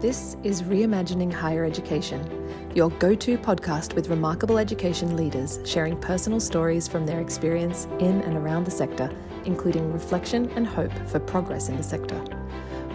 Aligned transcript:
This 0.00 0.36
is 0.42 0.62
Reimagining 0.62 1.32
Higher 1.32 1.64
Education, 1.64 2.20
your 2.74 2.90
go 2.90 3.14
to 3.14 3.38
podcast 3.38 3.94
with 3.94 4.08
remarkable 4.08 4.58
education 4.58 5.16
leaders 5.16 5.58
sharing 5.64 5.96
personal 5.98 6.38
stories 6.38 6.86
from 6.86 7.06
their 7.06 7.20
experience 7.20 7.86
in 7.98 8.20
and 8.20 8.36
around 8.36 8.64
the 8.64 8.70
sector, 8.70 9.10
including 9.46 9.90
reflection 9.94 10.50
and 10.50 10.66
hope 10.66 10.92
for 11.08 11.18
progress 11.18 11.70
in 11.70 11.78
the 11.78 11.82
sector. 11.82 12.22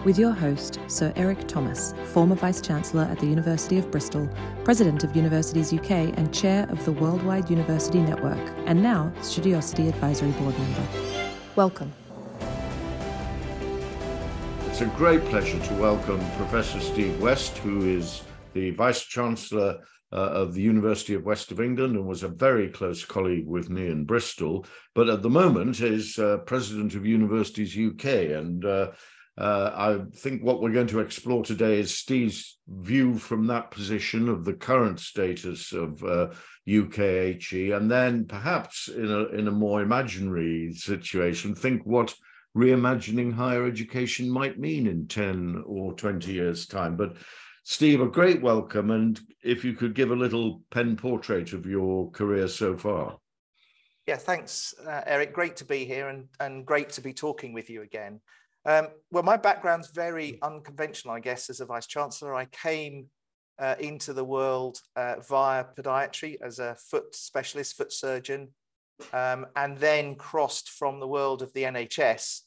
With 0.04 0.16
your 0.16 0.30
host, 0.30 0.78
Sir 0.86 1.12
Eric 1.16 1.48
Thomas, 1.48 1.92
former 2.12 2.36
Vice 2.36 2.60
Chancellor 2.60 3.02
at 3.10 3.18
the 3.18 3.26
University 3.26 3.78
of 3.78 3.90
Bristol, 3.90 4.28
President 4.62 5.02
of 5.02 5.16
Universities 5.16 5.72
UK, 5.72 6.16
and 6.16 6.32
Chair 6.32 6.68
of 6.70 6.84
the 6.84 6.92
Worldwide 6.92 7.50
University 7.50 8.00
Network, 8.00 8.52
and 8.66 8.80
now 8.80 9.12
Studiosity 9.22 9.88
Advisory 9.88 10.30
Board 10.30 10.56
member. 10.56 10.86
Welcome. 11.56 11.92
A 14.82 14.86
great 14.96 15.24
pleasure 15.26 15.60
to 15.60 15.74
welcome 15.74 16.18
Professor 16.32 16.80
Steve 16.80 17.20
West, 17.20 17.56
who 17.58 17.88
is 17.88 18.22
the 18.52 18.70
Vice 18.70 19.04
Chancellor 19.04 19.78
uh, 20.12 20.16
of 20.16 20.54
the 20.54 20.60
University 20.60 21.14
of 21.14 21.24
West 21.24 21.52
of 21.52 21.60
England 21.60 21.94
and 21.94 22.04
was 22.04 22.24
a 22.24 22.28
very 22.28 22.68
close 22.68 23.04
colleague 23.04 23.46
with 23.46 23.70
me 23.70 23.86
in 23.86 24.04
Bristol, 24.04 24.66
but 24.96 25.08
at 25.08 25.22
the 25.22 25.30
moment 25.30 25.80
is 25.82 26.18
uh, 26.18 26.38
President 26.46 26.96
of 26.96 27.06
Universities 27.06 27.78
UK. 27.78 28.06
And 28.36 28.64
uh, 28.64 28.90
uh, 29.38 29.70
I 29.72 30.00
think 30.16 30.42
what 30.42 30.60
we're 30.60 30.72
going 30.72 30.88
to 30.88 30.98
explore 30.98 31.44
today 31.44 31.78
is 31.78 31.96
Steve's 31.96 32.58
view 32.66 33.14
from 33.18 33.46
that 33.46 33.70
position 33.70 34.28
of 34.28 34.44
the 34.44 34.54
current 34.54 34.98
status 34.98 35.72
of 35.72 36.02
UKHE, 36.68 37.72
uh, 37.72 37.76
and 37.76 37.88
then 37.88 38.24
perhaps 38.24 38.88
in 38.88 39.12
a, 39.12 39.26
in 39.26 39.46
a 39.46 39.52
more 39.52 39.80
imaginary 39.80 40.72
situation, 40.72 41.54
think 41.54 41.82
what 41.86 42.12
reimagining 42.56 43.32
higher 43.32 43.66
education 43.66 44.28
might 44.28 44.58
mean 44.58 44.86
in 44.86 45.06
10 45.08 45.64
or 45.66 45.94
20 45.94 46.32
years' 46.32 46.66
time. 46.66 46.96
But 46.96 47.16
Steve, 47.64 48.00
a 48.00 48.06
great 48.06 48.42
welcome. 48.42 48.90
And 48.90 49.20
if 49.42 49.64
you 49.64 49.72
could 49.74 49.94
give 49.94 50.10
a 50.10 50.16
little 50.16 50.62
pen 50.70 50.96
portrait 50.96 51.52
of 51.52 51.66
your 51.66 52.10
career 52.10 52.48
so 52.48 52.76
far. 52.76 53.18
Yeah, 54.06 54.16
thanks, 54.16 54.74
uh, 54.84 55.02
Eric. 55.06 55.32
Great 55.32 55.56
to 55.56 55.64
be 55.64 55.84
here 55.84 56.08
and, 56.08 56.26
and 56.40 56.66
great 56.66 56.90
to 56.90 57.00
be 57.00 57.12
talking 57.12 57.52
with 57.52 57.70
you 57.70 57.82
again. 57.82 58.20
Um, 58.64 58.88
well, 59.10 59.22
my 59.22 59.36
background's 59.36 59.90
very 59.90 60.38
unconventional, 60.42 61.14
I 61.14 61.20
guess, 61.20 61.50
as 61.50 61.60
a 61.60 61.66
vice 61.66 61.86
chancellor. 61.86 62.34
I 62.34 62.46
came 62.46 63.06
uh, 63.58 63.76
into 63.78 64.12
the 64.12 64.24
world 64.24 64.78
uh, 64.96 65.16
via 65.28 65.64
podiatry 65.76 66.36
as 66.42 66.58
a 66.58 66.76
foot 66.90 67.14
specialist, 67.14 67.76
foot 67.76 67.92
surgeon, 67.92 68.48
um, 69.12 69.46
and 69.56 69.76
then 69.78 70.14
crossed 70.14 70.70
from 70.70 71.00
the 71.00 71.08
world 71.08 71.42
of 71.42 71.52
the 71.52 71.62
NHS 71.64 72.40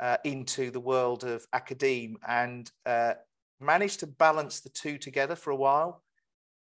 uh, 0.00 0.16
into 0.24 0.70
the 0.70 0.80
world 0.80 1.24
of 1.24 1.46
academe 1.52 2.16
and 2.26 2.70
uh, 2.86 3.14
managed 3.60 4.00
to 4.00 4.06
balance 4.06 4.60
the 4.60 4.70
two 4.70 4.98
together 4.98 5.36
for 5.36 5.50
a 5.50 5.56
while. 5.56 6.02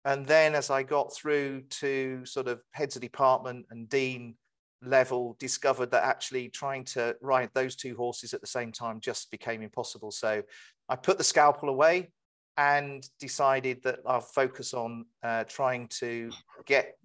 And 0.03 0.25
then 0.25 0.55
as 0.55 0.69
I 0.69 0.83
got 0.83 1.13
through 1.13 1.61
to 1.69 2.25
sort 2.25 2.47
of 2.47 2.61
heads 2.71 2.95
of 2.95 3.01
department 3.01 3.67
and 3.69 3.87
dean 3.87 4.35
level, 4.83 5.35
discovered 5.39 5.91
that 5.91 6.03
actually 6.03 6.49
trying 6.49 6.83
to 6.83 7.15
ride 7.21 7.51
those 7.53 7.75
two 7.75 7.95
horses 7.95 8.33
at 8.33 8.41
the 8.41 8.47
same 8.47 8.71
time 8.71 8.99
just 8.99 9.29
became 9.29 9.61
impossible. 9.61 10.11
So 10.11 10.41
I 10.89 10.95
put 10.95 11.17
the 11.17 11.23
scalpel 11.23 11.69
away 11.69 12.11
and 12.57 13.07
decided 13.19 13.83
that 13.83 13.99
I'll 14.05 14.21
focus 14.21 14.73
on 14.73 15.05
uh, 15.23 15.43
trying 15.45 15.87
to 15.99 16.31
get 16.65 16.95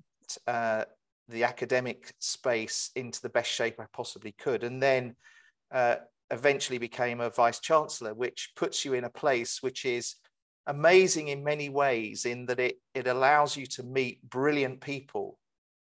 uh, 0.46 0.84
the 1.28 1.44
academic 1.44 2.12
space 2.20 2.90
into 2.94 3.20
the 3.20 3.28
best 3.28 3.50
shape 3.50 3.80
I 3.80 3.86
possibly 3.92 4.32
could. 4.32 4.62
And 4.64 4.82
then 4.82 5.16
uh, 5.72 5.96
eventually 6.30 6.78
became 6.78 7.20
a 7.20 7.30
vice 7.30 7.60
chancellor, 7.60 8.14
which 8.14 8.52
puts 8.56 8.84
you 8.84 8.94
in 8.94 9.04
a 9.04 9.10
place 9.10 9.62
which 9.62 9.84
is 9.84 10.16
amazing 10.66 11.28
in 11.28 11.44
many 11.44 11.68
ways, 11.68 12.26
in 12.26 12.46
that 12.46 12.60
it, 12.60 12.76
it 12.94 13.06
allows 13.06 13.56
you 13.56 13.66
to 13.66 13.82
meet 13.82 14.28
brilliant 14.28 14.80
people 14.80 15.38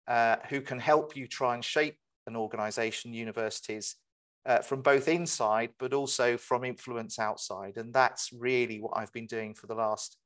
uh, 0.07 0.37
who 0.49 0.61
can 0.61 0.79
help 0.79 1.17
you 1.17 1.27
try 1.27 1.55
and 1.55 1.65
shape 1.65 1.99
an 2.27 2.37
organization, 2.37 3.13
universities, 3.13 3.97
uh, 4.47 4.61
from 4.61 4.81
both 4.83 5.09
inside, 5.09 5.71
but 5.79 5.93
also 5.93 6.37
from 6.37 6.65
influence 6.65 7.19
outside. 7.19 7.77
And 7.77 7.93
that's 7.93 8.33
really 8.33 8.81
what 8.81 8.93
I've 8.97 9.13
been 9.13 9.27
doing 9.27 9.55
for 9.55 9.67
the 9.67 9.75
last 9.75 10.17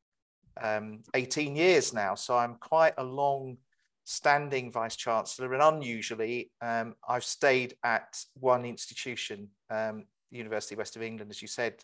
um, 0.61 1.03
18 1.15 1.57
years 1.57 1.93
now. 1.93 2.15
So 2.15 2.37
I'm 2.37 2.55
quite 2.57 2.95
a 2.99 3.05
long 3.05 3.57
standing 4.05 4.71
vice 4.71 4.97
chancellor, 4.97 5.53
and 5.55 5.63
unusually, 5.63 6.51
um, 6.61 6.95
I've 7.09 7.25
stayed 7.25 7.75
at 7.85 8.25
one 8.35 8.65
institution, 8.65 9.49
um, 9.71 10.05
University 10.31 10.75
of 10.75 10.79
West 10.79 10.97
of 10.97 11.03
England, 11.03 11.31
as 11.31 11.41
you 11.41 11.49
said, 11.49 11.75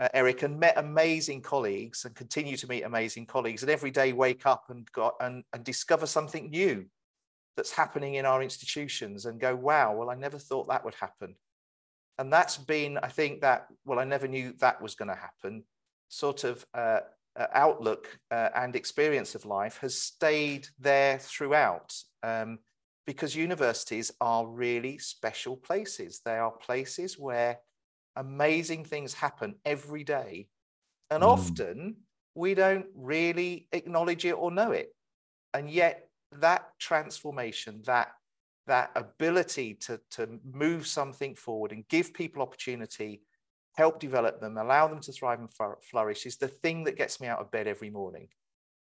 uh, 0.00 0.08
Eric, 0.14 0.42
and 0.42 0.58
met 0.58 0.78
amazing 0.78 1.42
colleagues, 1.42 2.04
and 2.04 2.14
continue 2.14 2.56
to 2.56 2.68
meet 2.68 2.84
amazing 2.84 3.26
colleagues, 3.26 3.62
and 3.62 3.70
every 3.70 3.90
day 3.90 4.12
wake 4.12 4.46
up 4.46 4.64
and 4.70 4.90
got 4.92 5.14
and, 5.20 5.44
and 5.52 5.64
discover 5.64 6.06
something 6.06 6.50
new 6.50 6.86
that's 7.56 7.72
happening 7.72 8.14
in 8.14 8.24
our 8.24 8.42
institutions, 8.42 9.26
and 9.26 9.40
go, 9.40 9.54
wow, 9.54 9.94
well, 9.94 10.10
I 10.10 10.14
never 10.14 10.38
thought 10.38 10.68
that 10.68 10.84
would 10.84 10.94
happen, 10.94 11.34
and 12.18 12.32
that's 12.32 12.56
been, 12.56 12.98
I 13.02 13.08
think 13.08 13.42
that, 13.42 13.66
well, 13.84 13.98
I 13.98 14.04
never 14.04 14.28
knew 14.28 14.54
that 14.60 14.80
was 14.80 14.94
going 14.94 15.08
to 15.08 15.14
happen, 15.14 15.64
sort 16.08 16.44
of. 16.44 16.64
Uh, 16.72 17.00
uh, 17.38 17.46
outlook 17.52 18.18
uh, 18.30 18.48
and 18.54 18.74
experience 18.74 19.34
of 19.34 19.46
life 19.46 19.78
has 19.78 20.00
stayed 20.00 20.66
there 20.78 21.18
throughout 21.18 21.94
um, 22.22 22.58
because 23.06 23.34
universities 23.36 24.10
are 24.20 24.46
really 24.46 24.98
special 24.98 25.56
places. 25.56 26.20
They 26.24 26.36
are 26.36 26.50
places 26.50 27.18
where 27.18 27.60
amazing 28.16 28.84
things 28.84 29.14
happen 29.14 29.54
every 29.64 30.04
day. 30.04 30.48
And 31.10 31.22
mm. 31.22 31.28
often 31.28 31.96
we 32.34 32.54
don't 32.54 32.86
really 32.94 33.68
acknowledge 33.72 34.24
it 34.24 34.32
or 34.32 34.50
know 34.50 34.72
it. 34.72 34.94
And 35.54 35.70
yet 35.70 36.08
that 36.32 36.68
transformation, 36.78 37.82
that 37.86 38.08
that 38.66 38.90
ability 38.94 39.74
to, 39.74 39.98
to 40.10 40.38
move 40.44 40.86
something 40.86 41.34
forward 41.34 41.72
and 41.72 41.88
give 41.88 42.12
people 42.12 42.42
opportunity 42.42 43.22
help 43.78 44.00
develop 44.00 44.40
them, 44.40 44.58
allow 44.58 44.88
them 44.88 44.98
to 44.98 45.12
thrive 45.12 45.38
and 45.38 45.48
flourish 45.84 46.26
is 46.26 46.36
the 46.36 46.48
thing 46.48 46.82
that 46.82 46.96
gets 46.96 47.20
me 47.20 47.28
out 47.28 47.38
of 47.38 47.48
bed 47.52 47.68
every 47.68 47.90
morning. 47.90 48.26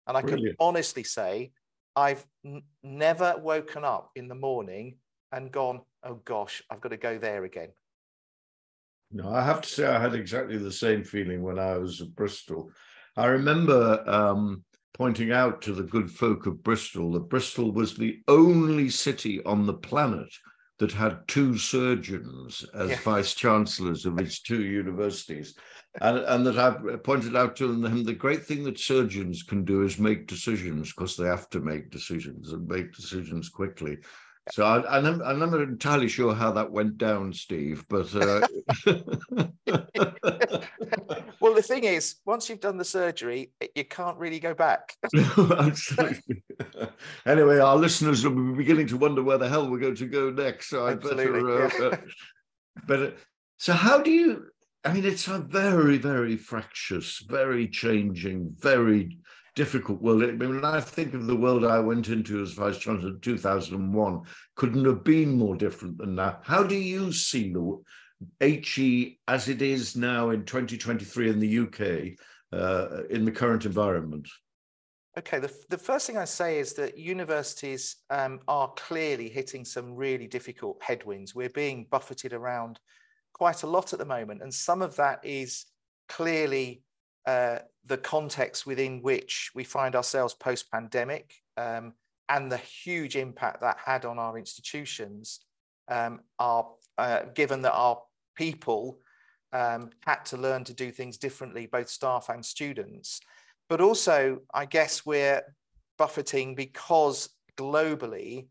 And 0.06 0.16
I 0.16 0.22
Brilliant. 0.22 0.56
can 0.58 0.66
honestly 0.66 1.04
say, 1.04 1.52
I've 1.94 2.24
n- 2.42 2.62
never 2.82 3.34
woken 3.36 3.84
up 3.84 4.12
in 4.16 4.28
the 4.28 4.34
morning 4.34 4.96
and 5.30 5.52
gone, 5.52 5.82
oh 6.04 6.14
gosh, 6.24 6.62
I've 6.70 6.80
got 6.80 6.88
to 6.88 6.96
go 6.96 7.18
there 7.18 7.44
again. 7.44 7.68
No, 9.12 9.28
I 9.30 9.44
have 9.44 9.60
to 9.60 9.68
say, 9.68 9.86
I 9.86 10.00
had 10.00 10.14
exactly 10.14 10.56
the 10.56 10.72
same 10.72 11.04
feeling 11.04 11.42
when 11.42 11.58
I 11.58 11.76
was 11.76 12.00
at 12.00 12.14
Bristol. 12.14 12.70
I 13.14 13.26
remember 13.26 14.02
um, 14.08 14.64
pointing 14.94 15.32
out 15.32 15.60
to 15.62 15.74
the 15.74 15.82
good 15.82 16.10
folk 16.10 16.46
of 16.46 16.62
Bristol 16.62 17.12
that 17.12 17.28
Bristol 17.28 17.72
was 17.72 17.94
the 17.94 18.22
only 18.26 18.88
city 18.88 19.44
on 19.44 19.66
the 19.66 19.74
planet 19.74 20.32
that 20.78 20.92
had 20.92 21.26
two 21.26 21.58
surgeons 21.58 22.64
as 22.74 22.90
yeah. 22.90 23.00
vice 23.00 23.34
chancellors 23.34 24.06
of 24.06 24.18
its 24.18 24.40
two 24.40 24.62
universities. 24.62 25.54
And, 26.00 26.18
and 26.18 26.46
that 26.46 26.58
I 26.58 26.96
pointed 26.98 27.34
out 27.34 27.56
to 27.56 27.66
them 27.66 28.04
the 28.04 28.12
great 28.12 28.44
thing 28.44 28.62
that 28.64 28.78
surgeons 28.78 29.42
can 29.42 29.64
do 29.64 29.82
is 29.82 29.98
make 29.98 30.28
decisions 30.28 30.92
because 30.92 31.16
they 31.16 31.26
have 31.26 31.50
to 31.50 31.60
make 31.60 31.90
decisions 31.90 32.52
and 32.52 32.68
make 32.68 32.94
decisions 32.94 33.48
quickly. 33.48 33.98
So 34.50 34.64
I, 34.64 34.98
am 34.98 35.22
I'm 35.22 35.38
not 35.38 35.60
entirely 35.60 36.08
sure 36.08 36.34
how 36.34 36.52
that 36.52 36.70
went 36.70 36.98
down, 36.98 37.32
Steve, 37.32 37.84
but. 37.88 38.14
Uh... 38.14 38.46
well, 41.40 41.54
the 41.54 41.62
thing 41.62 41.84
is, 41.84 42.16
once 42.24 42.48
you've 42.48 42.60
done 42.60 42.76
the 42.76 42.84
surgery, 42.84 43.52
you 43.74 43.84
can't 43.84 44.16
really 44.18 44.40
go 44.40 44.54
back. 44.54 44.94
Absolutely. 45.36 46.42
anyway, 47.26 47.58
our 47.58 47.76
listeners 47.76 48.24
will 48.24 48.34
be 48.34 48.56
beginning 48.56 48.86
to 48.88 48.96
wonder 48.96 49.22
where 49.22 49.38
the 49.38 49.48
hell 49.48 49.70
we're 49.70 49.78
going 49.78 49.94
to 49.96 50.06
go 50.06 50.30
next. 50.30 50.70
So 50.70 50.86
I 50.86 50.92
Absolutely, 50.92 51.40
better. 51.40 51.64
Uh, 51.64 51.90
yeah. 51.90 51.96
better. 52.86 53.14
So, 53.58 53.72
how 53.72 54.02
do 54.02 54.10
you? 54.10 54.46
I 54.84 54.92
mean, 54.92 55.04
it's 55.04 55.26
a 55.28 55.38
very, 55.38 55.98
very 55.98 56.36
fractious, 56.36 57.24
very 57.28 57.68
changing, 57.68 58.54
very 58.58 59.18
difficult 59.58 60.00
world. 60.00 60.22
I 60.22 60.26
mean, 60.26 60.54
when 60.54 60.64
I 60.64 60.80
think 60.80 61.14
of 61.14 61.26
the 61.26 61.34
world 61.34 61.64
I 61.64 61.80
went 61.80 62.06
into 62.06 62.40
as 62.40 62.52
vice 62.52 62.78
chancellor 62.78 63.10
in 63.10 63.20
2001, 63.20 64.22
couldn't 64.54 64.84
have 64.84 65.02
been 65.02 65.36
more 65.36 65.56
different 65.56 65.98
than 65.98 66.14
that. 66.14 66.42
How 66.44 66.62
do 66.62 66.76
you 66.76 67.12
see 67.12 67.52
the 67.52 67.82
HE 68.40 69.18
as 69.26 69.48
it 69.48 69.60
is 69.60 69.96
now 69.96 70.30
in 70.30 70.44
2023 70.44 71.30
in 71.30 71.40
the 71.40 71.58
UK 71.58 72.16
uh, 72.52 73.02
in 73.10 73.24
the 73.24 73.32
current 73.32 73.66
environment? 73.66 74.28
Okay, 75.18 75.40
the, 75.40 75.52
the 75.70 75.76
first 75.76 76.06
thing 76.06 76.16
I 76.16 76.24
say 76.24 76.60
is 76.60 76.74
that 76.74 76.96
universities 76.96 77.96
um, 78.10 78.38
are 78.46 78.72
clearly 78.76 79.28
hitting 79.28 79.64
some 79.64 79.96
really 79.96 80.28
difficult 80.28 80.80
headwinds. 80.80 81.34
We're 81.34 81.50
being 81.50 81.88
buffeted 81.90 82.32
around 82.32 82.78
quite 83.32 83.64
a 83.64 83.66
lot 83.66 83.92
at 83.92 83.98
the 83.98 84.04
moment, 84.04 84.40
and 84.40 84.54
some 84.54 84.82
of 84.82 84.94
that 84.96 85.18
is 85.24 85.66
clearly 86.08 86.82
uh, 87.28 87.58
the 87.84 87.98
context 87.98 88.64
within 88.64 89.02
which 89.02 89.50
we 89.54 89.62
find 89.62 89.94
ourselves 89.94 90.32
post 90.32 90.70
pandemic 90.72 91.34
um, 91.58 91.92
and 92.30 92.50
the 92.50 92.56
huge 92.56 93.16
impact 93.16 93.60
that 93.60 93.76
had 93.84 94.06
on 94.06 94.18
our 94.18 94.38
institutions 94.38 95.40
um, 95.88 96.20
are 96.38 96.66
uh, 96.96 97.24
given 97.34 97.60
that 97.60 97.74
our 97.74 98.00
people 98.34 98.98
um, 99.52 99.90
had 100.06 100.24
to 100.24 100.38
learn 100.38 100.64
to 100.64 100.72
do 100.72 100.90
things 100.90 101.18
differently, 101.18 101.66
both 101.66 101.90
staff 101.90 102.30
and 102.30 102.42
students. 102.42 103.20
But 103.68 103.82
also, 103.82 104.38
I 104.54 104.64
guess 104.64 105.04
we're 105.04 105.42
buffeting 105.98 106.54
because 106.54 107.28
globally 107.58 108.46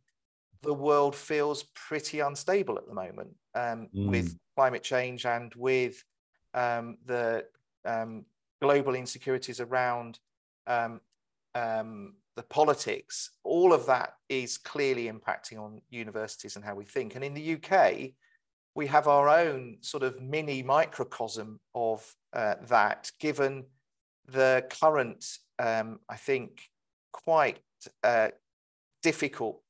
the 0.62 0.74
world 0.74 1.16
feels 1.16 1.64
pretty 1.74 2.20
unstable 2.20 2.78
at 2.78 2.88
the 2.88 2.94
moment 2.94 3.32
um, 3.56 3.88
mm. 3.96 4.12
with 4.12 4.38
climate 4.56 4.84
change 4.84 5.26
and 5.26 5.52
with 5.56 6.04
um, 6.54 6.98
the 7.08 7.46
um, 7.84 8.26
global 8.62 8.96
insecurities 8.96 9.60
around 9.60 10.20
um, 10.66 11.02
um, 11.56 12.16
the 12.36 12.44
politics. 12.44 13.32
All 13.44 13.74
of 13.74 13.86
that 13.88 14.14
is 14.30 14.58
clearly 14.58 15.12
impacting 15.12 15.60
on 15.60 15.82
universities 15.90 16.56
and 16.56 16.64
how 16.64 16.76
we 16.76 16.86
think. 16.86 17.16
And 17.16 17.24
in 17.24 17.34
the 17.34 17.56
UK, 17.56 18.12
we 18.76 18.88
have 18.88 19.08
our 19.08 19.28
own 19.28 19.78
sort 19.82 20.04
of 20.04 20.22
mini 20.22 20.62
microcosm 20.62 21.60
of 21.74 22.16
uh, 22.34 22.56
that, 22.68 23.12
given 23.20 23.66
the 24.28 24.66
current, 24.70 25.26
um, 25.58 26.00
I 26.08 26.16
think, 26.16 26.62
quite 27.12 27.60
uh, 28.04 28.30
difficult 29.02 29.62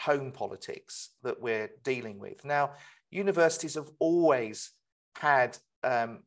home 0.00 0.32
politics 0.32 1.10
that 1.22 1.40
we're 1.40 1.70
dealing 1.84 2.18
with. 2.18 2.44
Now, 2.44 2.72
universities 3.10 3.74
have 3.76 3.90
always 4.00 4.72
had 5.16 5.56
um, 5.84 6.24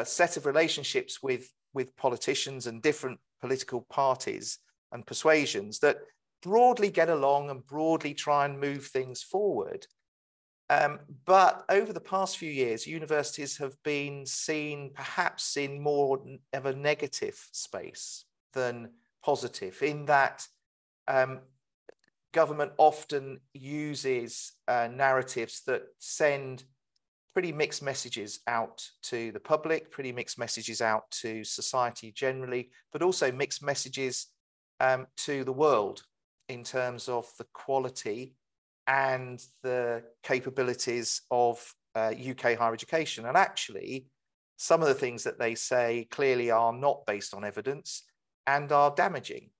a 0.00 0.04
set 0.04 0.36
of 0.36 0.46
relationships 0.46 1.22
with, 1.22 1.52
with 1.72 1.96
politicians 1.96 2.66
and 2.66 2.82
different 2.82 3.18
political 3.40 3.82
parties 3.82 4.58
and 4.92 5.06
persuasions 5.06 5.78
that 5.80 5.98
broadly 6.42 6.90
get 6.90 7.08
along 7.08 7.50
and 7.50 7.66
broadly 7.66 8.14
try 8.14 8.44
and 8.44 8.60
move 8.60 8.86
things 8.86 9.22
forward. 9.22 9.86
Um, 10.68 10.98
but 11.24 11.64
over 11.68 11.92
the 11.92 12.00
past 12.00 12.38
few 12.38 12.50
years, 12.50 12.86
universities 12.86 13.56
have 13.58 13.76
been 13.84 14.26
seen 14.26 14.90
perhaps 14.94 15.56
in 15.56 15.80
more 15.80 16.20
of 16.52 16.66
a 16.66 16.74
negative 16.74 17.38
space 17.52 18.24
than 18.52 18.90
positive, 19.24 19.80
in 19.82 20.06
that 20.06 20.46
um, 21.06 21.40
government 22.32 22.72
often 22.78 23.40
uses 23.54 24.52
uh, 24.66 24.88
narratives 24.92 25.62
that 25.66 25.82
send 25.98 26.64
pretty 27.36 27.52
mixed 27.52 27.82
messages 27.82 28.40
out 28.46 28.82
to 29.02 29.30
the 29.32 29.38
public, 29.38 29.90
pretty 29.90 30.10
mixed 30.10 30.38
messages 30.38 30.80
out 30.80 31.02
to 31.10 31.44
society 31.44 32.10
generally, 32.10 32.70
but 32.94 33.02
also 33.02 33.30
mixed 33.30 33.62
messages 33.62 34.28
um, 34.80 35.06
to 35.18 35.44
the 35.44 35.52
world 35.52 36.02
in 36.48 36.64
terms 36.64 37.10
of 37.10 37.28
the 37.36 37.44
quality 37.52 38.32
and 38.86 39.44
the 39.62 40.02
capabilities 40.22 41.20
of 41.30 41.62
uh, 41.94 42.10
UK 42.26 42.56
higher 42.56 42.72
education. 42.72 43.26
And 43.26 43.36
actually, 43.36 44.06
some 44.56 44.80
of 44.80 44.88
the 44.88 44.94
things 44.94 45.22
that 45.24 45.38
they 45.38 45.54
say 45.54 46.08
clearly 46.10 46.50
are 46.50 46.72
not 46.72 47.04
based 47.04 47.34
on 47.34 47.44
evidence 47.44 48.04
and 48.46 48.72
are 48.72 48.94
damaging. 48.96 49.50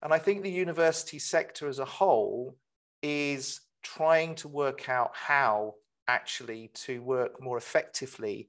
And 0.00 0.10
I 0.10 0.18
think 0.18 0.42
the 0.42 0.50
university 0.50 1.18
sector 1.18 1.68
as 1.68 1.80
a 1.80 1.84
whole 1.84 2.56
is 3.02 3.60
trying 3.82 4.36
to 4.36 4.48
work 4.48 4.88
out 4.88 5.10
how 5.12 5.74
actually 6.08 6.70
to 6.74 7.02
work 7.02 7.40
more 7.42 7.58
effectively 7.58 8.48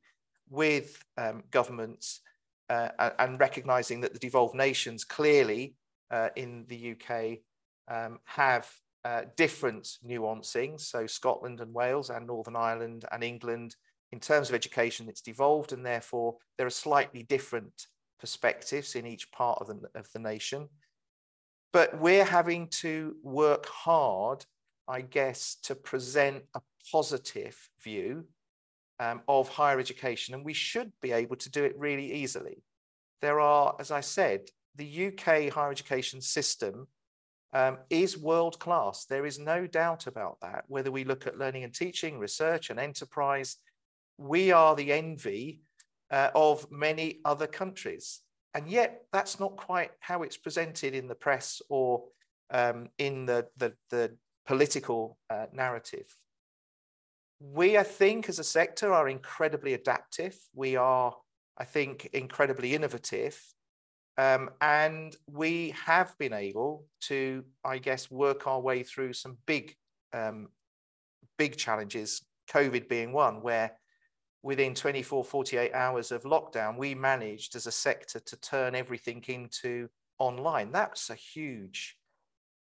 with 0.50 1.04
um, 1.18 1.44
governments 1.52 2.22
uh, 2.70 2.90
and 3.20 3.40
recognizing 3.40 4.02
that 4.02 4.14
the 4.14 4.20
devolved 4.20 4.56
nations 4.56 5.04
clearly 5.04 5.76
uh, 6.12 6.30
in 6.36 6.66
the 6.68 6.94
UK 6.94 7.40
um, 7.88 8.20
have 8.26 8.70
uh, 9.06 9.22
different 9.38 9.98
nuancing. 10.06 10.80
So 10.80 11.08
Scotland 11.08 11.62
and 11.62 11.74
Wales 11.74 12.10
and 12.10 12.28
Northern 12.28 12.56
Ireland 12.56 13.06
and 13.12 13.24
England, 13.24 13.76
in 14.12 14.20
terms 14.20 14.50
of 14.50 14.56
education, 14.56 15.08
it's 15.08 15.22
devolved, 15.22 15.72
and 15.74 15.86
therefore 15.86 16.36
there 16.58 16.68
are 16.68 16.72
slightly 16.72 17.24
different 17.24 17.88
perspectives 18.20 18.96
in 18.96 19.06
each 19.06 19.32
part 19.32 19.60
of 19.62 19.68
the, 19.68 19.88
of 19.96 20.12
the 20.12 20.20
nation. 20.20 20.68
But 21.72 22.00
we're 22.00 22.26
having 22.26 22.68
to 22.82 23.16
work 23.24 23.66
hard, 23.68 24.46
I 24.88 25.02
guess, 25.02 25.58
to 25.64 25.76
present 25.76 26.44
a 26.56 26.62
positive 26.92 27.58
view 27.84 28.26
um, 29.00 29.22
of 29.28 29.50
higher 29.50 29.80
education, 29.80 30.34
and 30.34 30.46
we 30.46 30.54
should 30.54 30.92
be 31.02 31.12
able 31.12 31.36
to 31.38 31.50
do 31.50 31.64
it 31.64 31.78
really 31.78 32.14
easily. 32.14 32.64
There 33.22 33.40
are, 33.40 33.76
as 33.80 33.92
I 33.92 34.02
said, 34.02 34.50
the 34.76 35.08
UK 35.08 35.52
higher 35.52 35.72
education 35.72 36.22
system 36.22 36.88
um, 37.54 37.78
is 37.90 38.18
world 38.18 38.60
class. 38.60 39.06
There 39.06 39.26
is 39.26 39.40
no 39.40 39.68
doubt 39.68 40.08
about 40.08 40.38
that. 40.42 40.66
Whether 40.68 40.92
we 40.92 41.04
look 41.04 41.28
at 41.28 41.38
learning 41.38 41.64
and 41.64 41.74
teaching, 41.74 42.20
research, 42.20 42.70
and 42.70 42.80
enterprise, 42.80 43.58
we 44.18 44.52
are 44.52 44.76
the 44.76 44.92
envy 44.92 45.62
uh, 46.12 46.30
of 46.36 46.70
many 46.72 47.20
other 47.26 47.48
countries. 47.48 48.22
And 48.54 48.68
yet, 48.68 49.04
that's 49.12 49.40
not 49.40 49.58
quite 49.58 49.92
how 50.00 50.24
it's 50.24 50.38
presented 50.38 50.94
in 50.94 51.08
the 51.08 51.16
press 51.16 51.62
or 51.70 52.06
um, 52.50 52.90
in 52.98 53.26
the, 53.26 53.48
the, 53.58 53.74
the 53.90 54.16
political 54.48 55.18
uh, 55.30 55.46
narrative. 55.54 56.16
We, 57.40 57.78
I 57.78 57.84
think, 57.84 58.30
as 58.30 58.40
a 58.40 58.44
sector, 58.44 58.92
are 58.94 59.08
incredibly 59.08 59.74
adaptive. 59.74 60.36
We 60.56 60.76
are, 60.76 61.14
I 61.58 61.66
think, 61.66 62.10
incredibly 62.14 62.74
innovative. 62.74 63.40
Um, 64.18 64.50
and 64.60 65.16
we 65.30 65.76
have 65.86 66.18
been 66.18 66.34
able 66.34 66.86
to, 67.02 67.44
I 67.64 67.78
guess, 67.78 68.10
work 68.10 68.48
our 68.48 68.60
way 68.60 68.82
through 68.82 69.14
some 69.14 69.38
big, 69.46 69.76
um, 70.14 70.48
big 71.38 71.58
challenges, 71.58 72.26
COVID 72.50 72.90
being 72.90 73.14
one, 73.14 73.44
where 73.44 73.74
within 74.42 74.74
24, 74.74 75.24
48 75.24 75.74
hours 75.74 76.12
of 76.12 76.24
lockdown, 76.24 76.78
we 76.78 76.96
managed 76.96 77.56
as 77.56 77.68
a 77.68 77.72
sector 77.72 78.20
to 78.20 78.38
turn 78.38 78.74
everything 78.74 79.24
into 79.28 79.90
online. 80.18 80.72
That's 80.72 81.12
a 81.12 81.16
huge 81.16 81.96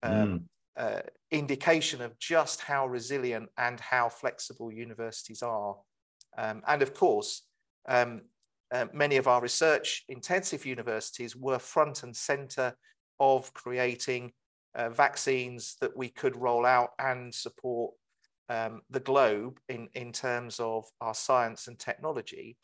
um, 0.03 0.13
mm. 0.13 0.43
Uh, 0.77 1.01
indication 1.31 2.03
of 2.03 2.19
just 2.19 2.61
how 2.61 2.87
resilient 2.87 3.49
and 3.57 3.81
how 3.81 4.09
flexible 4.09 4.73
universities 4.73 5.43
are. 5.43 5.77
Um, 6.37 6.63
and 6.67 6.83
of 6.83 6.95
course, 6.95 7.43
um, 7.89 8.23
uh, 8.73 8.87
many 8.93 9.17
of 9.17 9.29
our 9.29 9.41
research 9.41 10.05
intensive 10.09 10.67
universities 10.67 11.37
were 11.37 11.59
front 11.59 12.03
and 12.03 12.15
center 12.15 12.75
of 13.21 13.53
creating 13.55 14.33
uh, 14.75 14.91
vaccines 14.91 15.77
that 15.81 15.97
we 15.97 16.09
could 16.09 16.37
roll 16.37 16.67
out 16.67 16.91
and 16.99 17.35
support 17.35 17.95
um, 18.49 18.83
the 18.91 19.01
globe 19.01 19.59
in, 19.69 19.89
in 19.95 20.13
terms 20.13 20.61
of 20.61 20.85
our 21.01 21.15
science 21.15 21.69
and 21.69 21.79
technology. 21.79 22.57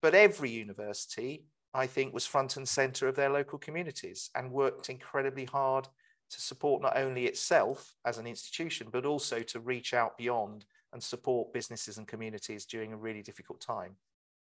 But 0.00 0.14
every 0.14 0.50
university, 0.50 1.44
I 1.74 1.86
think, 1.86 2.14
was 2.14 2.26
front 2.26 2.56
and 2.56 2.66
center 2.66 3.08
of 3.08 3.14
their 3.14 3.30
local 3.30 3.58
communities 3.58 4.30
and 4.34 4.50
worked 4.50 4.88
incredibly 4.88 5.44
hard 5.44 5.86
to 6.32 6.40
support 6.40 6.82
not 6.82 6.96
only 6.96 7.26
itself 7.26 7.94
as 8.04 8.18
an 8.18 8.26
institution, 8.26 8.88
but 8.90 9.06
also 9.06 9.42
to 9.42 9.60
reach 9.60 9.94
out 9.94 10.18
beyond 10.18 10.64
and 10.92 11.02
support 11.02 11.52
businesses 11.52 11.98
and 11.98 12.08
communities 12.08 12.66
during 12.66 12.92
a 12.92 12.96
really 12.96 13.22
difficult 13.22 13.60
time. 13.60 13.96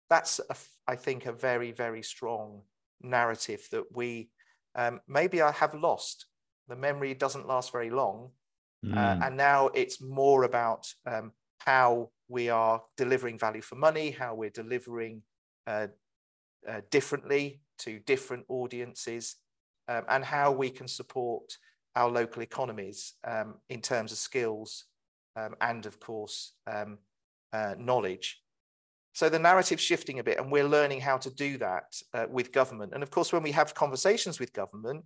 That's, 0.08 0.40
a, 0.48 0.56
I 0.86 0.96
think, 0.96 1.26
a 1.26 1.32
very, 1.32 1.72
very 1.72 2.02
strong 2.02 2.62
narrative 3.00 3.66
that 3.72 3.84
we 3.92 4.30
um, 4.74 5.00
maybe 5.08 5.42
I 5.42 5.50
have 5.52 5.74
lost. 5.74 6.26
The 6.68 6.76
memory 6.76 7.14
doesn't 7.14 7.48
last 7.48 7.72
very 7.72 7.90
long, 7.90 8.30
Mm. 8.84 8.96
Uh, 8.96 9.26
and 9.26 9.36
now 9.36 9.68
it's 9.68 10.00
more 10.00 10.44
about 10.44 10.92
um, 11.06 11.32
how 11.58 12.10
we 12.28 12.48
are 12.48 12.82
delivering 12.96 13.38
value 13.38 13.62
for 13.62 13.74
money, 13.74 14.10
how 14.10 14.34
we're 14.34 14.50
delivering 14.50 15.22
uh, 15.66 15.88
uh, 16.68 16.80
differently 16.90 17.60
to 17.78 17.98
different 18.00 18.44
audiences, 18.48 19.36
um, 19.88 20.04
and 20.08 20.24
how 20.24 20.52
we 20.52 20.70
can 20.70 20.86
support 20.86 21.56
our 21.98 22.10
local 22.20 22.42
economies 22.42 23.14
um, 23.24 23.48
in 23.68 23.80
terms 23.80 24.12
of 24.12 24.18
skills 24.18 24.84
um, 25.38 25.52
and, 25.60 25.84
of 25.84 25.98
course, 25.98 26.36
um, 26.72 26.98
uh, 27.52 27.74
knowledge. 27.76 28.40
So 29.14 29.28
the 29.28 29.38
narrative's 29.50 29.82
shifting 29.82 30.20
a 30.20 30.22
bit, 30.28 30.38
and 30.38 30.52
we're 30.52 30.72
learning 30.76 31.00
how 31.00 31.18
to 31.18 31.30
do 31.30 31.58
that 31.58 31.88
uh, 32.14 32.26
with 32.36 32.52
government. 32.52 32.92
And 32.94 33.02
of 33.02 33.10
course, 33.10 33.32
when 33.32 33.42
we 33.42 33.50
have 33.52 33.74
conversations 33.74 34.38
with 34.38 34.52
government, 34.52 35.04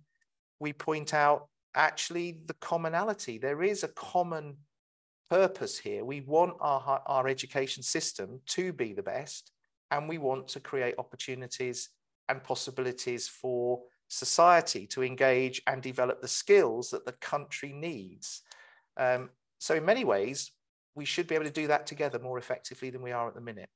we 0.59 0.71
point 0.71 1.15
out 1.15 1.47
actually 1.73 2.27
the 2.45 2.57
commonality. 2.71 3.39
There 3.39 3.63
is 3.63 3.83
a 3.83 3.95
common 4.11 4.57
purpose 5.31 5.79
here. 5.79 6.05
We 6.05 6.21
want 6.21 6.53
our, 6.59 7.01
our 7.07 7.27
education 7.27 7.81
system 7.81 8.41
to 8.55 8.71
be 8.71 8.93
the 8.93 9.01
best, 9.15 9.51
and 9.89 10.07
we 10.07 10.19
want 10.19 10.47
to 10.49 10.59
create 10.59 10.95
opportunities 10.99 11.89
and 12.29 12.43
possibilities 12.43 13.27
for 13.27 13.81
society 14.13 14.87
to 14.87 15.03
engage 15.03 15.61
and 15.67 15.81
develop 15.81 16.21
the 16.21 16.27
skills 16.27 16.91
that 16.91 17.05
the 17.05 17.13
country 17.13 17.73
needs. 17.73 18.41
Um, 18.97 19.29
so, 19.59 19.75
in 19.75 19.85
many 19.85 20.05
ways, 20.05 20.51
we 20.95 21.05
should 21.05 21.27
be 21.27 21.35
able 21.35 21.45
to 21.45 21.51
do 21.51 21.67
that 21.67 21.87
together 21.87 22.19
more 22.19 22.37
effectively 22.37 22.89
than 22.89 23.01
we 23.01 23.11
are 23.11 23.27
at 23.27 23.35
the 23.35 23.41
minute. 23.41 23.69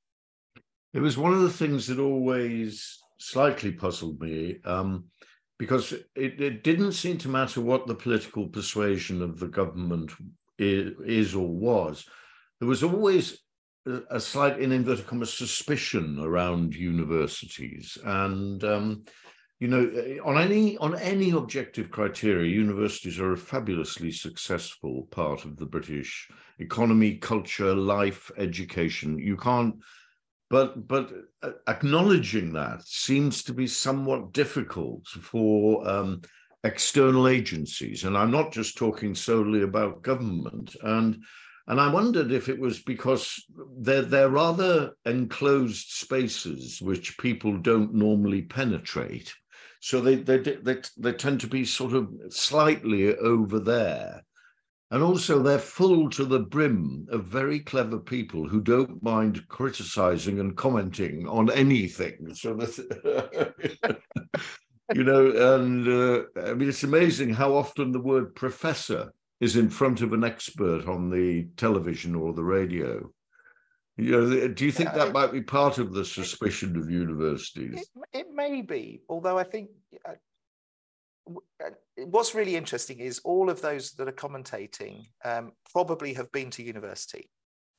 It 0.94 1.00
was 1.00 1.18
one 1.18 1.32
of 1.32 1.40
the 1.40 1.50
things 1.50 1.86
that 1.88 1.98
always 1.98 2.98
slightly 3.18 3.72
puzzled 3.72 4.20
me. 4.20 4.58
Um, 4.64 5.04
because 5.58 5.92
it, 6.14 6.40
it 6.40 6.62
didn't 6.62 6.92
seem 6.92 7.18
to 7.18 7.28
matter 7.28 7.60
what 7.60 7.86
the 7.86 7.94
political 7.94 8.46
persuasion 8.46 9.20
of 9.20 9.40
the 9.40 9.48
government 9.48 10.12
is, 10.58 10.92
is 11.04 11.34
or 11.34 11.48
was. 11.48 12.06
There 12.60 12.68
was 12.68 12.84
always 12.84 13.38
a 14.10 14.20
slight, 14.20 14.60
in 14.60 14.72
inverted 14.72 15.06
commas, 15.06 15.32
suspicion 15.32 16.18
around 16.20 16.74
universities, 16.74 17.98
and 18.04 18.62
um, 18.64 19.04
you 19.60 19.66
know, 19.66 20.20
on 20.24 20.38
any 20.38 20.76
on 20.78 20.96
any 20.98 21.30
objective 21.30 21.90
criteria, 21.90 22.48
universities 22.48 23.18
are 23.18 23.32
a 23.32 23.36
fabulously 23.36 24.12
successful 24.12 25.08
part 25.10 25.44
of 25.44 25.56
the 25.56 25.66
British 25.66 26.28
economy, 26.60 27.16
culture, 27.16 27.74
life, 27.74 28.30
education. 28.36 29.18
You 29.18 29.36
can't, 29.36 29.74
but 30.48 30.86
but 30.86 31.12
uh, 31.42 31.52
acknowledging 31.66 32.52
that 32.52 32.86
seems 32.86 33.42
to 33.44 33.52
be 33.52 33.66
somewhat 33.66 34.32
difficult 34.32 35.08
for 35.08 35.88
um, 35.88 36.22
external 36.62 37.26
agencies, 37.26 38.04
and 38.04 38.16
I'm 38.16 38.30
not 38.30 38.52
just 38.52 38.78
talking 38.78 39.14
solely 39.16 39.62
about 39.62 40.02
government 40.02 40.76
and 40.82 41.20
and 41.68 41.78
I 41.78 41.92
wondered 41.92 42.32
if 42.32 42.48
it 42.48 42.58
was 42.58 42.78
because 42.78 43.44
they're, 43.78 44.00
they're 44.00 44.30
rather 44.30 44.92
enclosed 45.04 45.88
spaces 45.88 46.80
which 46.80 47.18
people 47.18 47.58
don't 47.58 47.92
normally 47.92 48.40
penetrate. 48.40 49.34
So 49.80 50.00
they, 50.00 50.16
they, 50.16 50.38
they, 50.38 50.76
they 50.96 51.12
tend 51.12 51.40
to 51.40 51.46
be 51.46 51.64
sort 51.64 51.92
of 51.92 52.08
slightly 52.30 53.16
over 53.16 53.60
there. 53.60 54.24
And 54.90 55.02
also, 55.02 55.42
they're 55.42 55.58
full 55.58 56.08
to 56.10 56.24
the 56.24 56.40
brim 56.40 57.06
of 57.10 57.24
very 57.24 57.60
clever 57.60 57.98
people 57.98 58.48
who 58.48 58.62
don't 58.62 59.02
mind 59.02 59.46
criticizing 59.48 60.40
and 60.40 60.56
commenting 60.56 61.28
on 61.28 61.50
anything. 61.50 62.30
So 62.34 62.54
that, 62.54 64.00
you 64.94 65.04
know, 65.04 65.56
and 65.56 65.86
uh, 65.86 66.22
I 66.48 66.54
mean, 66.54 66.70
it's 66.70 66.84
amazing 66.84 67.34
how 67.34 67.54
often 67.54 67.92
the 67.92 68.00
word 68.00 68.34
professor 68.34 69.12
is 69.40 69.56
in 69.56 69.68
front 69.68 70.00
of 70.00 70.14
an 70.14 70.24
expert 70.24 70.88
on 70.88 71.10
the 71.10 71.48
television 71.56 72.14
or 72.14 72.32
the 72.32 72.44
radio. 72.44 73.10
You 73.98 74.12
know, 74.12 74.48
do 74.48 74.64
you 74.64 74.70
think 74.70 74.92
that 74.94 75.08
it, 75.08 75.12
might 75.12 75.32
be 75.32 75.42
part 75.42 75.78
of 75.78 75.92
the 75.92 76.04
suspicion 76.04 76.76
of 76.76 76.88
universities? 76.88 77.90
It, 78.12 78.20
it 78.20 78.26
may 78.32 78.62
be, 78.62 79.02
although 79.08 79.36
I 79.36 79.42
think 79.42 79.70
uh, 80.08 80.12
uh, 81.64 81.70
what's 82.04 82.32
really 82.34 82.54
interesting 82.54 83.00
is 83.00 83.20
all 83.24 83.50
of 83.50 83.60
those 83.60 83.92
that 83.92 84.08
are 84.08 84.12
commentating 84.12 85.02
um, 85.24 85.52
probably 85.72 86.14
have 86.14 86.30
been 86.30 86.48
to 86.50 86.62
university. 86.62 87.28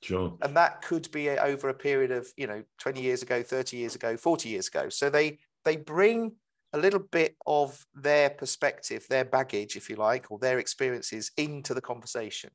Sure. 0.02 0.38
And 0.42 0.56
that 0.58 0.82
could 0.82 1.10
be 1.12 1.30
over 1.30 1.70
a 1.70 1.74
period 1.74 2.12
of, 2.12 2.28
you 2.36 2.48
know, 2.48 2.64
20 2.80 3.02
years 3.02 3.22
ago, 3.22 3.42
30 3.42 3.78
years 3.78 3.96
ago, 3.96 4.18
40 4.18 4.50
years 4.50 4.68
ago. 4.68 4.90
So 4.90 5.10
they 5.10 5.40
they 5.64 5.78
bring 5.78 6.34
a 6.74 6.78
little 6.78 7.00
bit 7.00 7.36
of 7.48 7.86
their 7.96 8.30
perspective, 8.30 9.06
their 9.10 9.26
baggage, 9.26 9.76
if 9.76 9.90
you 9.90 9.96
like, 9.96 10.28
or 10.30 10.40
their 10.40 10.60
experiences 10.60 11.32
into 11.38 11.74
the 11.74 11.82
conversation. 11.82 12.52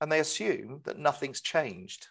And 0.00 0.12
they 0.12 0.20
assume 0.20 0.80
that 0.84 0.98
nothing's 0.98 1.40
changed. 1.40 2.06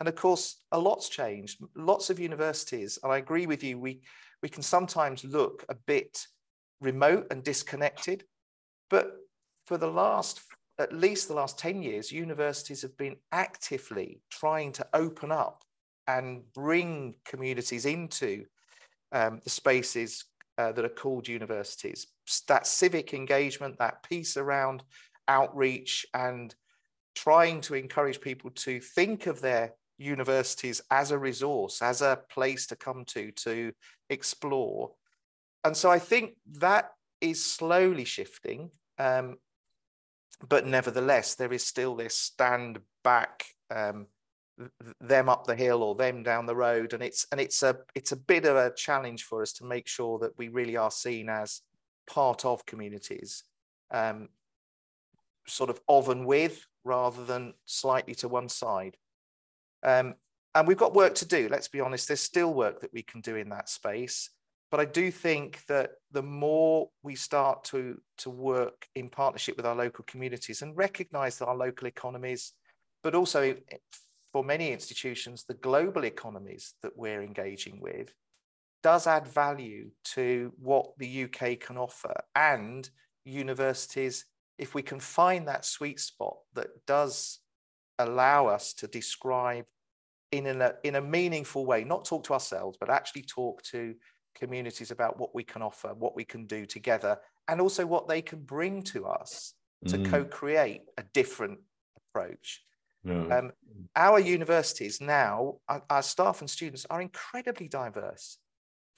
And 0.00 0.08
of 0.08 0.14
course, 0.14 0.62
a 0.72 0.78
lot's 0.78 1.08
changed. 1.08 1.60
Lots 1.74 2.10
of 2.10 2.20
universities, 2.20 2.98
and 3.02 3.12
I 3.12 3.18
agree 3.18 3.46
with 3.46 3.64
you, 3.64 3.78
we, 3.78 4.02
we 4.42 4.48
can 4.48 4.62
sometimes 4.62 5.24
look 5.24 5.64
a 5.68 5.74
bit 5.74 6.26
remote 6.80 7.26
and 7.30 7.42
disconnected. 7.42 8.24
But 8.90 9.12
for 9.66 9.76
the 9.76 9.90
last, 9.90 10.40
at 10.78 10.92
least 10.92 11.28
the 11.28 11.34
last 11.34 11.58
10 11.58 11.82
years, 11.82 12.12
universities 12.12 12.82
have 12.82 12.96
been 12.96 13.16
actively 13.32 14.20
trying 14.30 14.72
to 14.72 14.86
open 14.94 15.32
up 15.32 15.64
and 16.06 16.42
bring 16.54 17.14
communities 17.24 17.84
into 17.84 18.44
um, 19.12 19.40
the 19.44 19.50
spaces 19.50 20.24
uh, 20.56 20.72
that 20.72 20.84
are 20.84 20.88
called 20.88 21.28
universities. 21.28 22.06
That 22.46 22.66
civic 22.66 23.14
engagement, 23.14 23.78
that 23.78 24.02
piece 24.02 24.36
around 24.36 24.82
outreach 25.28 26.06
and 26.14 26.54
trying 27.14 27.60
to 27.62 27.74
encourage 27.74 28.20
people 28.20 28.50
to 28.50 28.80
think 28.80 29.26
of 29.26 29.40
their 29.40 29.74
universities 29.98 30.80
as 30.90 31.10
a 31.10 31.18
resource, 31.18 31.82
as 31.82 32.02
a 32.02 32.20
place 32.30 32.66
to 32.68 32.76
come 32.76 33.04
to, 33.06 33.30
to 33.32 33.72
explore. 34.08 34.92
And 35.64 35.76
so 35.76 35.90
I 35.90 35.98
think 35.98 36.36
that 36.58 36.90
is 37.20 37.44
slowly 37.44 38.04
shifting. 38.04 38.70
Um, 38.98 39.36
but 40.48 40.66
nevertheless, 40.66 41.34
there 41.34 41.52
is 41.52 41.66
still 41.66 41.96
this 41.96 42.16
stand 42.16 42.78
back 43.02 43.44
um, 43.74 44.06
them 45.00 45.28
up 45.28 45.46
the 45.46 45.56
hill 45.56 45.82
or 45.82 45.94
them 45.94 46.22
down 46.22 46.46
the 46.46 46.56
road 46.56 46.92
and 46.92 47.02
it's 47.02 47.26
and 47.30 47.40
it's 47.40 47.62
a 47.62 47.76
it's 47.94 48.12
a 48.12 48.16
bit 48.16 48.44
of 48.44 48.56
a 48.56 48.74
challenge 48.74 49.24
for 49.24 49.42
us 49.42 49.52
to 49.52 49.64
make 49.64 49.86
sure 49.86 50.18
that 50.18 50.36
we 50.36 50.48
really 50.48 50.76
are 50.76 50.90
seen 50.90 51.28
as 51.28 51.62
part 52.08 52.44
of 52.44 52.66
communities 52.66 53.44
um, 53.92 54.28
sort 55.46 55.70
of 55.70 55.80
of 55.88 56.08
and 56.08 56.26
with 56.26 56.66
rather 56.84 57.24
than 57.24 57.54
slightly 57.66 58.14
to 58.16 58.28
one 58.28 58.48
side 58.48 58.96
um, 59.84 60.14
and 60.54 60.66
we've 60.66 60.78
got 60.78 60.94
work 60.94 61.14
to 61.14 61.26
do 61.26 61.48
let's 61.50 61.68
be 61.68 61.80
honest 61.80 62.08
there's 62.08 62.20
still 62.20 62.52
work 62.52 62.80
that 62.80 62.92
we 62.92 63.02
can 63.02 63.20
do 63.20 63.36
in 63.36 63.48
that 63.48 63.68
space 63.68 64.30
but 64.70 64.80
i 64.80 64.84
do 64.84 65.10
think 65.10 65.64
that 65.66 65.90
the 66.12 66.22
more 66.22 66.88
we 67.02 67.14
start 67.14 67.64
to 67.64 68.00
to 68.16 68.30
work 68.30 68.86
in 68.94 69.08
partnership 69.08 69.56
with 69.56 69.66
our 69.66 69.76
local 69.76 70.04
communities 70.06 70.62
and 70.62 70.76
recognize 70.76 71.38
that 71.38 71.46
our 71.46 71.56
local 71.56 71.86
economies 71.86 72.52
but 73.02 73.14
also 73.14 73.54
for 74.32 74.44
many 74.44 74.72
institutions, 74.72 75.44
the 75.44 75.54
global 75.54 76.04
economies 76.04 76.74
that 76.82 76.96
we're 76.96 77.22
engaging 77.22 77.80
with 77.80 78.14
does 78.82 79.06
add 79.06 79.26
value 79.26 79.90
to 80.04 80.52
what 80.58 80.96
the 80.98 81.24
UK 81.24 81.58
can 81.58 81.76
offer. 81.76 82.14
And 82.34 82.88
universities, 83.24 84.26
if 84.58 84.74
we 84.74 84.82
can 84.82 85.00
find 85.00 85.48
that 85.48 85.64
sweet 85.64 86.00
spot 86.00 86.36
that 86.54 86.68
does 86.86 87.40
allow 87.98 88.46
us 88.46 88.72
to 88.74 88.86
describe 88.86 89.64
in 90.30 90.46
a, 90.46 90.74
in 90.84 90.96
a 90.96 91.00
meaningful 91.00 91.64
way, 91.64 91.84
not 91.84 92.04
talk 92.04 92.24
to 92.24 92.32
ourselves, 92.32 92.76
but 92.78 92.90
actually 92.90 93.22
talk 93.22 93.62
to 93.62 93.94
communities 94.34 94.90
about 94.90 95.18
what 95.18 95.34
we 95.34 95.42
can 95.42 95.62
offer, 95.62 95.94
what 95.94 96.14
we 96.14 96.24
can 96.24 96.46
do 96.46 96.66
together, 96.66 97.18
and 97.48 97.60
also 97.60 97.86
what 97.86 98.08
they 98.08 98.22
can 98.22 98.40
bring 98.40 98.82
to 98.82 99.06
us 99.06 99.54
to 99.86 99.98
mm. 99.98 100.10
co 100.10 100.24
create 100.24 100.82
a 100.98 101.04
different 101.14 101.58
approach. 101.96 102.62
No. 103.04 103.30
Um, 103.30 103.52
our 103.96 104.18
universities 104.18 105.00
now, 105.00 105.56
our, 105.68 105.82
our 105.88 106.02
staff 106.02 106.40
and 106.40 106.50
students 106.50 106.84
are 106.90 107.00
incredibly 107.00 107.68
diverse. 107.68 108.38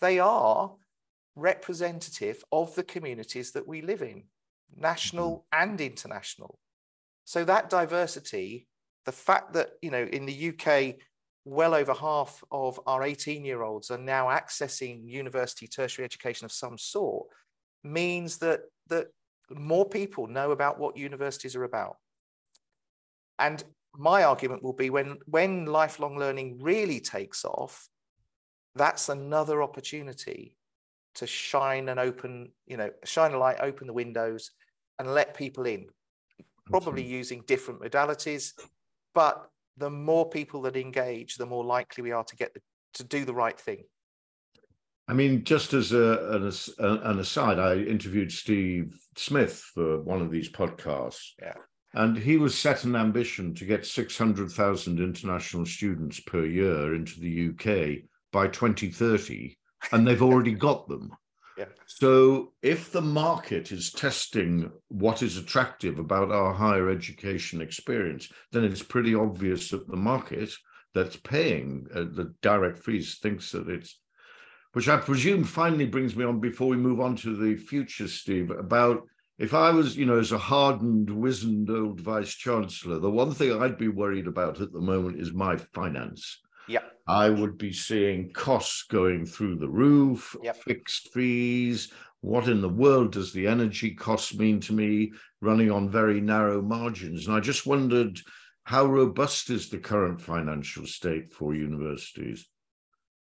They 0.01 0.19
are 0.19 0.73
representative 1.37 2.43
of 2.51 2.75
the 2.75 2.83
communities 2.83 3.53
that 3.53 3.69
we 3.69 3.83
live 3.83 4.03
in, 4.03 4.25
national 4.77 5.45
mm-hmm. 5.53 5.71
and 5.71 5.81
international. 5.81 6.59
So 7.25 7.45
that 7.45 7.71
diversity, 7.71 8.67
the 9.07 9.13
fact 9.13 9.55
that, 9.55 9.71
you 9.83 9.91
know, 9.91 10.03
in 10.03 10.27
the 10.27 10.51
UK, 10.51 10.97
well 11.45 11.75
over 11.75 11.95
half 11.95 12.45
of 12.53 12.79
our 12.87 13.03
18 13.03 13.45
year 13.45 13.63
olds 13.63 13.91
are 13.91 13.99
now 13.99 14.27
accessing 14.27 15.09
university 15.09 15.67
tertiary 15.67 16.05
education 16.05 16.45
of 16.45 16.53
some 16.53 16.77
sort 16.77 17.27
means 17.83 18.39
that, 18.39 18.61
that 18.89 19.07
more 19.51 19.89
people 19.89 20.27
know 20.27 20.51
about 20.51 20.79
what 20.79 20.97
universities 20.97 21.57
are 21.57 21.65
about. 21.65 21.97
And 23.39 23.65
my 23.97 24.25
argument 24.25 24.63
will 24.63 24.73
be 24.73 24.91
when 24.91 25.19
when 25.27 25.67
lifelong 25.67 26.19
learning 26.19 26.59
really 26.61 27.01
takes 27.01 27.45
off 27.45 27.89
that's 28.77 29.09
another 29.09 29.63
opportunity 29.63 30.55
to 31.15 31.27
shine 31.27 31.89
and 31.89 31.99
open 31.99 32.53
you 32.67 32.77
know 32.77 32.91
shine 33.05 33.33
a 33.33 33.39
light 33.39 33.59
open 33.61 33.87
the 33.87 33.93
windows 33.93 34.53
and 34.99 35.13
let 35.13 35.35
people 35.35 35.67
in 35.67 35.87
probably 36.67 37.03
using 37.03 37.43
different 37.47 37.81
modalities 37.81 38.53
but 39.15 39.49
the 39.77 39.91
more 39.91 40.29
people 40.29 40.63
that 40.63 40.77
engage 40.77 41.37
the 41.37 41.47
more 41.47 41.65
likely 41.65 42.03
we 42.03 42.13
are 42.13 42.25
to 42.25 42.37
get 42.37 42.53
the, 42.55 42.61
to 42.95 43.05
do 43.05 43.25
the 43.25 43.35
right 43.35 43.59
thing 43.59 43.85
I 45.11 45.13
mean, 45.13 45.43
just 45.43 45.75
as 45.75 45.91
a, 45.91 46.53
an, 46.79 46.99
an 47.03 47.19
aside, 47.19 47.59
I 47.59 47.79
interviewed 47.79 48.31
Steve 48.31 48.97
Smith 49.17 49.57
for 49.75 50.01
one 50.03 50.23
of 50.23 50.31
these 50.31 50.49
podcasts. 50.49 51.31
Yeah. 51.43 51.55
And 51.95 52.17
he 52.17 52.37
was 52.37 52.57
set 52.57 52.85
an 52.85 52.95
ambition 52.95 53.53
to 53.57 53.65
get 53.65 53.85
600,000 53.85 55.01
international 55.01 55.67
students 55.67 56.21
per 56.21 56.45
year 56.45 56.95
into 56.95 57.19
the 57.19 57.49
UK 57.49 58.05
by 58.31 58.47
2030, 58.47 59.57
and 59.91 60.07
they've 60.07 60.23
already 60.23 60.53
got 60.69 60.87
them. 60.87 61.11
Yeah. 61.61 61.67
So, 61.85 62.55
if 62.63 62.91
the 62.91 63.03
market 63.03 63.71
is 63.71 63.93
testing 63.93 64.73
what 64.89 65.23
is 65.23 65.37
attractive 65.37 65.99
about 65.99 66.33
our 66.33 66.55
higher 66.55 66.89
education 66.89 67.61
experience, 67.61 68.33
then 68.51 68.65
it's 68.65 68.83
pretty 68.83 69.15
obvious 69.15 69.69
that 69.69 69.87
the 69.87 69.97
market 69.97 70.51
that's 70.95 71.17
paying 71.17 71.87
uh, 71.95 72.05
the 72.05 72.33
direct 72.41 72.79
fees 72.79 73.19
thinks 73.23 73.53
that 73.53 73.69
it's, 73.69 74.01
which 74.73 74.89
I 74.89 74.97
presume 74.97 75.45
finally 75.45 75.85
brings 75.85 76.17
me 76.17 76.25
on 76.25 76.41
before 76.41 76.69
we 76.69 76.79
move 76.79 76.99
on 76.99 77.15
to 77.17 77.37
the 77.37 77.57
future, 77.57 78.09
Steve, 78.09 78.51
about 78.51 79.03
if 79.39 79.53
I 79.53 79.71
was, 79.71 79.99
you 79.99 80.07
know, 80.07 80.19
as 80.19 80.33
a 80.33 80.39
hardened, 80.39 81.11
wizened 81.11 81.69
old 81.69 82.01
vice 82.01 82.35
chancellor, 82.35 82.99
the 82.99 83.11
one 83.11 83.35
thing 83.35 83.61
I'd 83.61 83.77
be 83.77 83.89
worried 83.89 84.27
about 84.27 84.63
at 84.63 84.73
the 84.73 84.81
moment 84.81 85.21
is 85.21 85.35
my 85.35 85.59
finance. 85.75 86.41
Yeah. 86.69 86.85
I 87.11 87.29
would 87.29 87.59
be 87.59 87.73
seeing 87.73 88.33
costs 88.33 88.85
going 88.85 89.27
through 89.27 89.57
the 89.57 89.69
roof, 89.69 90.37
yep. 90.45 90.57
fixed 90.63 91.13
fees. 91.13 91.93
What 92.21 92.49
in 92.49 92.61
the 92.61 92.69
world 92.69 93.11
does 93.13 93.33
the 93.33 93.49
energy 93.49 93.97
cost 93.97 94.39
mean 94.39 94.61
to 94.61 94.73
me 94.73 95.13
running 95.41 95.73
on 95.73 95.91
very 95.91 96.21
narrow 96.21 96.63
margins? 96.63 97.27
And 97.27 97.37
I 97.37 97.41
just 97.41 97.67
wondered, 97.67 98.21
how 98.63 98.85
robust 98.85 99.51
is 99.51 99.69
the 99.69 99.79
current 99.79 100.21
financial 100.21 100.87
state 100.87 101.33
for 101.33 101.53
universities? 101.53 102.47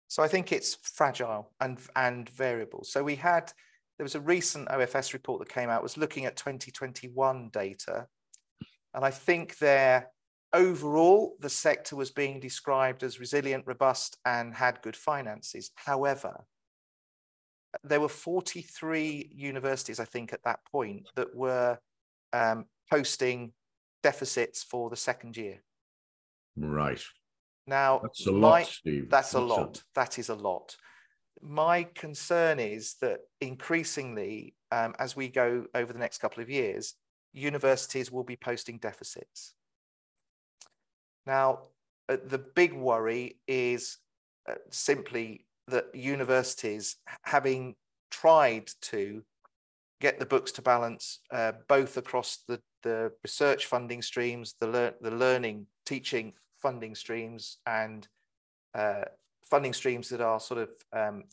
So 0.08 0.22
I 0.22 0.28
think 0.28 0.50
it's 0.50 0.76
fragile 0.76 1.52
and, 1.60 1.78
and 1.94 2.26
variable. 2.30 2.84
So 2.84 3.04
we 3.04 3.16
had, 3.16 3.52
there 3.98 4.04
was 4.04 4.14
a 4.14 4.20
recent 4.20 4.68
OFS 4.68 5.12
report 5.12 5.40
that 5.40 5.50
came 5.50 5.68
out, 5.68 5.82
was 5.82 5.98
looking 5.98 6.24
at 6.24 6.36
2021 6.36 7.50
data. 7.52 8.06
And 8.94 9.04
I 9.04 9.10
think 9.10 9.58
there, 9.58 10.08
overall, 10.54 11.36
the 11.40 11.50
sector 11.50 11.96
was 11.96 12.10
being 12.10 12.40
described 12.40 13.02
as 13.02 13.20
resilient, 13.20 13.64
robust, 13.66 14.16
and 14.24 14.54
had 14.54 14.80
good 14.80 14.96
finances. 14.96 15.70
However, 15.74 16.44
there 17.82 18.00
were 18.00 18.08
43 18.08 19.32
universities, 19.34 20.00
I 20.00 20.04
think, 20.04 20.32
at 20.32 20.44
that 20.44 20.60
point 20.70 21.08
that 21.16 21.34
were 21.34 21.78
um, 22.32 22.66
posting 22.90 23.52
deficits 24.02 24.62
for 24.62 24.88
the 24.88 24.96
second 24.96 25.36
year. 25.36 25.62
Right. 26.56 27.02
Now, 27.66 28.00
that's 28.02 28.26
a 28.26 28.32
my, 28.32 28.60
lot, 28.60 28.66
Steve. 28.66 29.10
That's, 29.10 29.32
that's 29.32 29.34
a 29.34 29.40
lot. 29.40 29.78
A... 29.78 29.82
That 29.94 30.18
is 30.18 30.28
a 30.28 30.34
lot. 30.34 30.76
My 31.42 31.88
concern 31.94 32.60
is 32.60 32.94
that 33.00 33.20
increasingly, 33.40 34.54
um, 34.70 34.94
as 34.98 35.16
we 35.16 35.28
go 35.28 35.66
over 35.74 35.92
the 35.92 35.98
next 35.98 36.18
couple 36.18 36.42
of 36.42 36.48
years, 36.48 36.94
universities 37.32 38.12
will 38.12 38.22
be 38.22 38.36
posting 38.36 38.78
deficits. 38.78 39.54
Now, 41.26 41.60
uh, 42.08 42.18
the 42.26 42.38
big 42.38 42.72
worry 42.72 43.38
is 43.46 43.98
uh, 44.48 44.54
simply 44.70 45.46
that 45.68 45.94
universities, 45.94 46.96
having 47.22 47.74
tried 48.10 48.70
to 48.82 49.22
get 50.00 50.18
the 50.18 50.26
books 50.26 50.52
to 50.52 50.62
balance 50.62 51.20
uh, 51.32 51.52
both 51.68 51.96
across 51.96 52.40
the, 52.46 52.60
the 52.82 53.10
research 53.22 53.66
funding 53.66 54.02
streams, 54.02 54.54
the, 54.60 54.66
lear 54.66 54.94
the 55.00 55.10
learning, 55.10 55.66
teaching 55.86 56.34
funding 56.60 56.94
streams, 56.94 57.58
and 57.66 58.06
uh, 58.74 59.04
funding 59.44 59.72
streams 59.72 60.08
that 60.10 60.20
are 60.20 60.40
sort 60.40 60.60
of 60.60 60.70
um, 60.92 61.24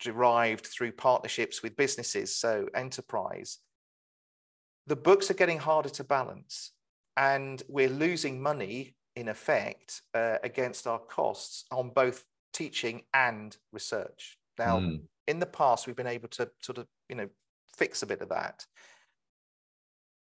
derived 0.00 0.66
through 0.66 0.92
partnerships 0.92 1.62
with 1.62 1.76
businesses, 1.76 2.34
so 2.34 2.68
enterprise. 2.74 3.58
The 4.86 4.96
books 4.96 5.30
are 5.30 5.34
getting 5.34 5.58
harder 5.58 5.88
to 5.90 6.04
balance, 6.04 6.72
and 7.16 7.62
we're 7.68 7.88
losing 7.88 8.42
money 8.42 8.96
in 9.16 9.28
effect 9.28 10.02
uh, 10.14 10.38
against 10.42 10.86
our 10.86 10.98
costs 10.98 11.64
on 11.70 11.90
both 11.90 12.24
teaching 12.52 13.02
and 13.12 13.56
research. 13.72 14.38
Now, 14.58 14.80
mm. 14.80 15.00
in 15.26 15.38
the 15.38 15.46
past, 15.46 15.86
we've 15.86 15.96
been 15.96 16.06
able 16.06 16.28
to 16.30 16.50
sort 16.60 16.78
of, 16.78 16.86
you 17.08 17.16
know, 17.16 17.28
fix 17.76 18.02
a 18.02 18.06
bit 18.06 18.22
of 18.22 18.28
that. 18.30 18.64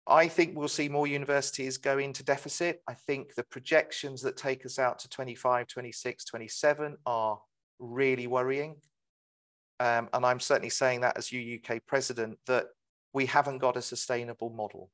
I 0.07 0.29
think 0.29 0.57
we'll 0.57 0.69
see 0.69 0.89
more 0.89 1.07
universities 1.07 1.79
go 1.79 1.99
into 1.99 2.23
deficit. 2.23 2.83
I 2.87 2.95
think 2.95 3.35
the 3.35 3.45
projections 3.45 4.21
that 4.23 4.37
take 4.37 4.67
us 4.67 4.79
out 4.79 4.99
to 5.01 5.09
25, 5.09 5.67
26, 5.67 6.25
27 6.25 6.97
are 7.07 7.41
really 7.79 8.27
worrying. 8.27 8.77
Um, 9.81 10.09
and 10.13 10.27
I'm 10.27 10.41
certainly 10.41 10.71
saying 10.71 11.01
that 11.01 11.17
as 11.17 11.29
UUK 11.29 11.81
president, 11.87 12.39
that 12.47 12.67
we 13.13 13.27
haven't 13.27 13.59
got 13.59 13.77
a 13.77 13.83
sustainable 13.83 14.51
model. 14.51 14.91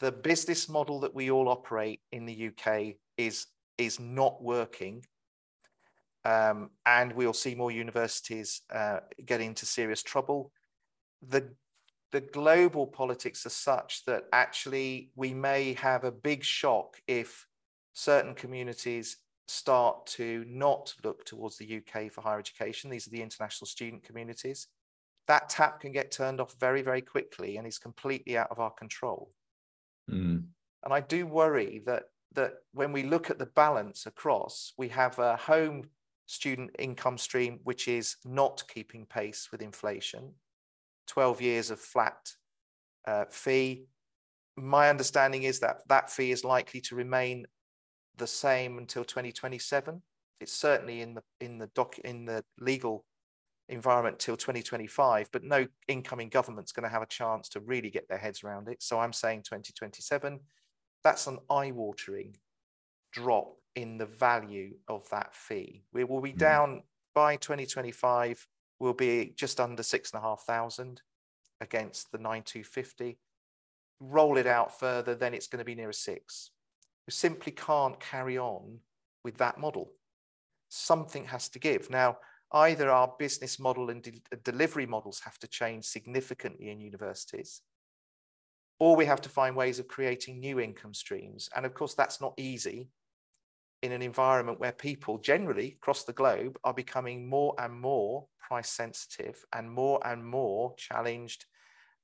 The 0.00 0.12
business 0.12 0.68
model 0.68 1.00
that 1.00 1.14
we 1.14 1.30
all 1.30 1.48
operate 1.48 2.00
in 2.12 2.26
the 2.26 2.48
UK 2.48 2.96
is, 3.16 3.46
is 3.78 3.98
not 3.98 4.42
working 4.42 5.04
um, 6.26 6.70
and 6.84 7.12
we'll 7.12 7.32
see 7.32 7.54
more 7.54 7.70
universities 7.70 8.62
uh, 8.74 8.98
get 9.24 9.40
into 9.40 9.64
serious 9.64 10.02
trouble. 10.02 10.50
The, 11.26 11.48
the 12.10 12.20
global 12.20 12.86
politics 12.86 13.46
are 13.46 13.50
such 13.50 14.04
that 14.06 14.24
actually 14.32 15.12
we 15.14 15.32
may 15.32 15.74
have 15.74 16.02
a 16.02 16.10
big 16.10 16.42
shock 16.42 16.96
if 17.06 17.46
certain 17.92 18.34
communities 18.34 19.18
start 19.46 20.04
to 20.06 20.44
not 20.48 20.94
look 21.04 21.24
towards 21.24 21.58
the 21.58 21.76
UK 21.76 22.10
for 22.10 22.22
higher 22.22 22.40
education. 22.40 22.90
These 22.90 23.06
are 23.06 23.10
the 23.10 23.22
international 23.22 23.68
student 23.68 24.02
communities. 24.02 24.66
That 25.28 25.48
tap 25.48 25.80
can 25.80 25.92
get 25.92 26.10
turned 26.10 26.40
off 26.40 26.56
very, 26.58 26.82
very 26.82 27.02
quickly 27.02 27.56
and 27.56 27.68
is 27.68 27.78
completely 27.78 28.36
out 28.36 28.50
of 28.50 28.58
our 28.58 28.72
control. 28.72 29.30
Mm. 30.10 30.44
And 30.84 30.94
I 30.94 31.00
do 31.00 31.26
worry 31.26 31.82
that 31.86 32.04
that 32.34 32.54
when 32.72 32.92
we 32.92 33.02
look 33.02 33.30
at 33.30 33.38
the 33.38 33.46
balance 33.46 34.06
across, 34.06 34.72
we 34.76 34.88
have 34.88 35.18
a 35.18 35.36
home 35.36 35.84
student 36.26 36.70
income 36.78 37.16
stream 37.16 37.60
which 37.64 37.88
is 37.88 38.16
not 38.24 38.62
keeping 38.72 39.06
pace 39.06 39.48
with 39.50 39.62
inflation, 39.62 40.32
12 41.06 41.40
years 41.40 41.70
of 41.70 41.80
flat 41.80 42.30
uh, 43.06 43.24
fee. 43.30 43.86
My 44.56 44.90
understanding 44.90 45.44
is 45.44 45.60
that 45.60 45.82
that 45.88 46.10
fee 46.10 46.30
is 46.30 46.44
likely 46.44 46.80
to 46.82 46.94
remain 46.94 47.46
the 48.16 48.26
same 48.26 48.78
until 48.78 49.04
2027. 49.04 50.02
It's 50.40 50.52
certainly 50.52 51.00
in 51.00 51.14
the 51.14 51.22
in 51.40 51.58
the 51.58 51.68
doc 51.68 51.98
in 52.00 52.26
the 52.26 52.44
legal 52.58 53.04
environment 53.68 54.18
till 54.18 54.36
2025, 54.36 55.30
but 55.32 55.42
no 55.42 55.66
incoming 55.88 56.28
government's 56.28 56.72
going 56.72 56.84
to 56.84 56.92
have 56.92 57.02
a 57.02 57.06
chance 57.06 57.48
to 57.50 57.60
really 57.60 57.90
get 57.90 58.08
their 58.08 58.18
heads 58.18 58.44
around 58.44 58.68
it. 58.68 58.82
So 58.82 58.98
I'm 58.98 59.12
saying 59.12 59.42
2027. 59.42 60.40
That's 61.02 61.26
an 61.26 61.38
eye-watering 61.50 62.36
drop 63.12 63.56
in 63.74 63.98
the 63.98 64.06
value 64.06 64.74
of 64.88 65.08
that 65.10 65.34
fee. 65.34 65.84
We 65.92 66.04
will 66.04 66.20
be 66.20 66.32
hmm. 66.32 66.38
down 66.38 66.82
by 67.14 67.36
2025, 67.36 68.46
we'll 68.78 68.92
be 68.92 69.32
just 69.36 69.58
under 69.58 69.82
six 69.82 70.12
and 70.12 70.22
a 70.22 70.22
half 70.22 70.42
thousand 70.42 71.00
against 71.60 72.12
the 72.12 72.18
9250. 72.18 73.18
Roll 74.00 74.36
it 74.36 74.46
out 74.46 74.78
further, 74.78 75.14
then 75.14 75.32
it's 75.32 75.46
going 75.46 75.60
to 75.60 75.64
be 75.64 75.74
near 75.74 75.88
a 75.88 75.94
six. 75.94 76.50
We 77.06 77.12
simply 77.12 77.52
can't 77.52 77.98
carry 77.98 78.36
on 78.36 78.80
with 79.24 79.38
that 79.38 79.58
model. 79.58 79.92
Something 80.68 81.24
has 81.24 81.48
to 81.50 81.58
give. 81.58 81.88
Now, 81.88 82.18
either 82.52 82.90
our 82.90 83.12
business 83.18 83.58
model 83.58 83.90
and 83.90 84.02
de 84.02 84.20
delivery 84.44 84.86
models 84.86 85.20
have 85.20 85.38
to 85.38 85.48
change 85.48 85.84
significantly 85.84 86.70
in 86.70 86.80
universities, 86.80 87.62
or 88.78 88.94
we 88.94 89.06
have 89.06 89.20
to 89.22 89.28
find 89.28 89.56
ways 89.56 89.78
of 89.78 89.88
creating 89.88 90.38
new 90.38 90.60
income 90.60 90.94
streams. 90.94 91.48
And 91.56 91.66
of 91.66 91.74
course, 91.74 91.94
that's 91.94 92.20
not 92.20 92.34
easy 92.36 92.88
in 93.82 93.92
an 93.92 94.02
environment 94.02 94.60
where 94.60 94.72
people 94.72 95.18
generally 95.18 95.76
across 95.80 96.04
the 96.04 96.12
globe 96.12 96.58
are 96.64 96.74
becoming 96.74 97.28
more 97.28 97.54
and 97.58 97.74
more 97.74 98.26
price 98.38 98.70
sensitive 98.70 99.44
and 99.52 99.70
more 99.70 100.00
and 100.06 100.24
more 100.24 100.74
challenged 100.76 101.44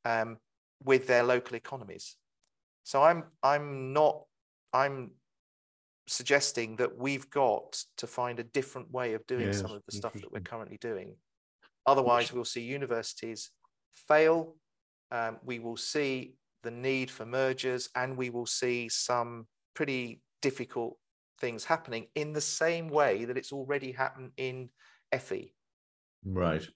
um, 0.05 0.38
with 0.83 1.07
their 1.07 1.22
local 1.22 1.57
economies. 1.57 2.16
So 2.85 3.02
I'm 3.02 3.24
I'm 3.42 3.92
not 3.92 4.24
I'm 4.72 5.12
suggesting 6.06 6.76
that 6.76 6.96
we've 6.96 7.28
got 7.30 7.82
to 7.98 8.06
find 8.06 8.38
a 8.38 8.44
different 8.44 8.90
way 8.90 9.14
of 9.14 9.26
doing 9.26 9.46
yes, 9.46 9.60
some 9.60 9.72
of 9.72 9.82
the 9.86 9.96
stuff 9.96 10.14
that 10.14 10.32
we're 10.32 10.40
currently 10.40 10.78
doing. 10.80 11.14
Otherwise, 11.86 12.32
we'll 12.32 12.44
see 12.44 12.62
universities 12.62 13.50
fail. 13.92 14.56
Um, 15.10 15.38
we 15.44 15.58
will 15.58 15.76
see 15.76 16.34
the 16.62 16.70
need 16.70 17.10
for 17.10 17.26
mergers, 17.26 17.88
and 17.94 18.16
we 18.16 18.30
will 18.30 18.46
see 18.46 18.88
some 18.88 19.46
pretty 19.74 20.20
difficult 20.40 20.96
things 21.40 21.64
happening 21.64 22.06
in 22.14 22.32
the 22.32 22.40
same 22.40 22.88
way 22.88 23.24
that 23.24 23.36
it's 23.36 23.52
already 23.52 23.92
happened 23.92 24.30
in 24.36 24.70
FE. 25.18 25.52
Right. 26.24 26.66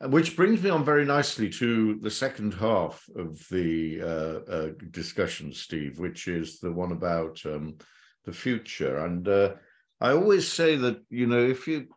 Which 0.00 0.36
brings 0.36 0.62
me 0.62 0.70
on 0.70 0.84
very 0.84 1.04
nicely 1.04 1.50
to 1.50 1.98
the 2.00 2.10
second 2.10 2.54
half 2.54 3.04
of 3.16 3.44
the 3.50 4.00
uh, 4.00 4.52
uh, 4.52 4.68
discussion, 4.92 5.52
Steve, 5.52 5.98
which 5.98 6.28
is 6.28 6.60
the 6.60 6.70
one 6.70 6.92
about 6.92 7.40
um, 7.44 7.78
the 8.24 8.32
future. 8.32 8.98
And 8.98 9.26
uh, 9.28 9.54
I 10.00 10.12
always 10.12 10.50
say 10.50 10.76
that, 10.76 11.02
you 11.10 11.26
know, 11.26 11.40
if 11.40 11.66
you, 11.66 11.88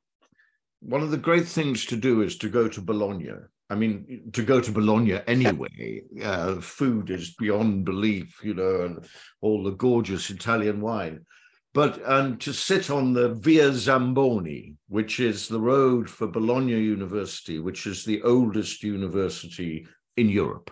one 0.80 1.02
of 1.02 1.12
the 1.12 1.18
great 1.18 1.48
things 1.48 1.86
to 1.88 1.96
do 1.96 2.22
is 2.22 2.38
to 2.38 2.50
go 2.50 2.68
to 2.68 2.82
Bologna. 2.82 3.32
I 3.70 3.76
mean, 3.76 4.30
to 4.34 4.44
go 4.44 4.60
to 4.60 4.72
Bologna 4.72 5.20
anyway, 5.28 6.04
uh, 6.24 6.56
food 6.56 7.10
is 7.10 7.36
beyond 7.36 7.86
belief, 7.86 8.40
you 8.44 8.54
know, 8.54 8.82
and 8.82 9.06
all 9.42 9.64
the 9.64 9.72
gorgeous 9.72 10.30
Italian 10.30 10.82
wine 10.82 11.26
but 11.74 12.02
and 12.06 12.40
to 12.42 12.54
sit 12.54 12.90
on 12.90 13.14
the 13.14 13.30
Via 13.36 13.72
Zamboni, 13.72 14.76
which 14.90 15.20
is 15.20 15.48
the 15.48 15.60
road 15.60 16.10
for 16.10 16.28
Bologna 16.28 16.74
University, 16.74 17.60
which 17.60 17.88
is 17.88 18.04
the 18.04 18.22
oldest 18.24 18.84
university 18.84 19.88
in 20.18 20.28
Europe. 20.28 20.72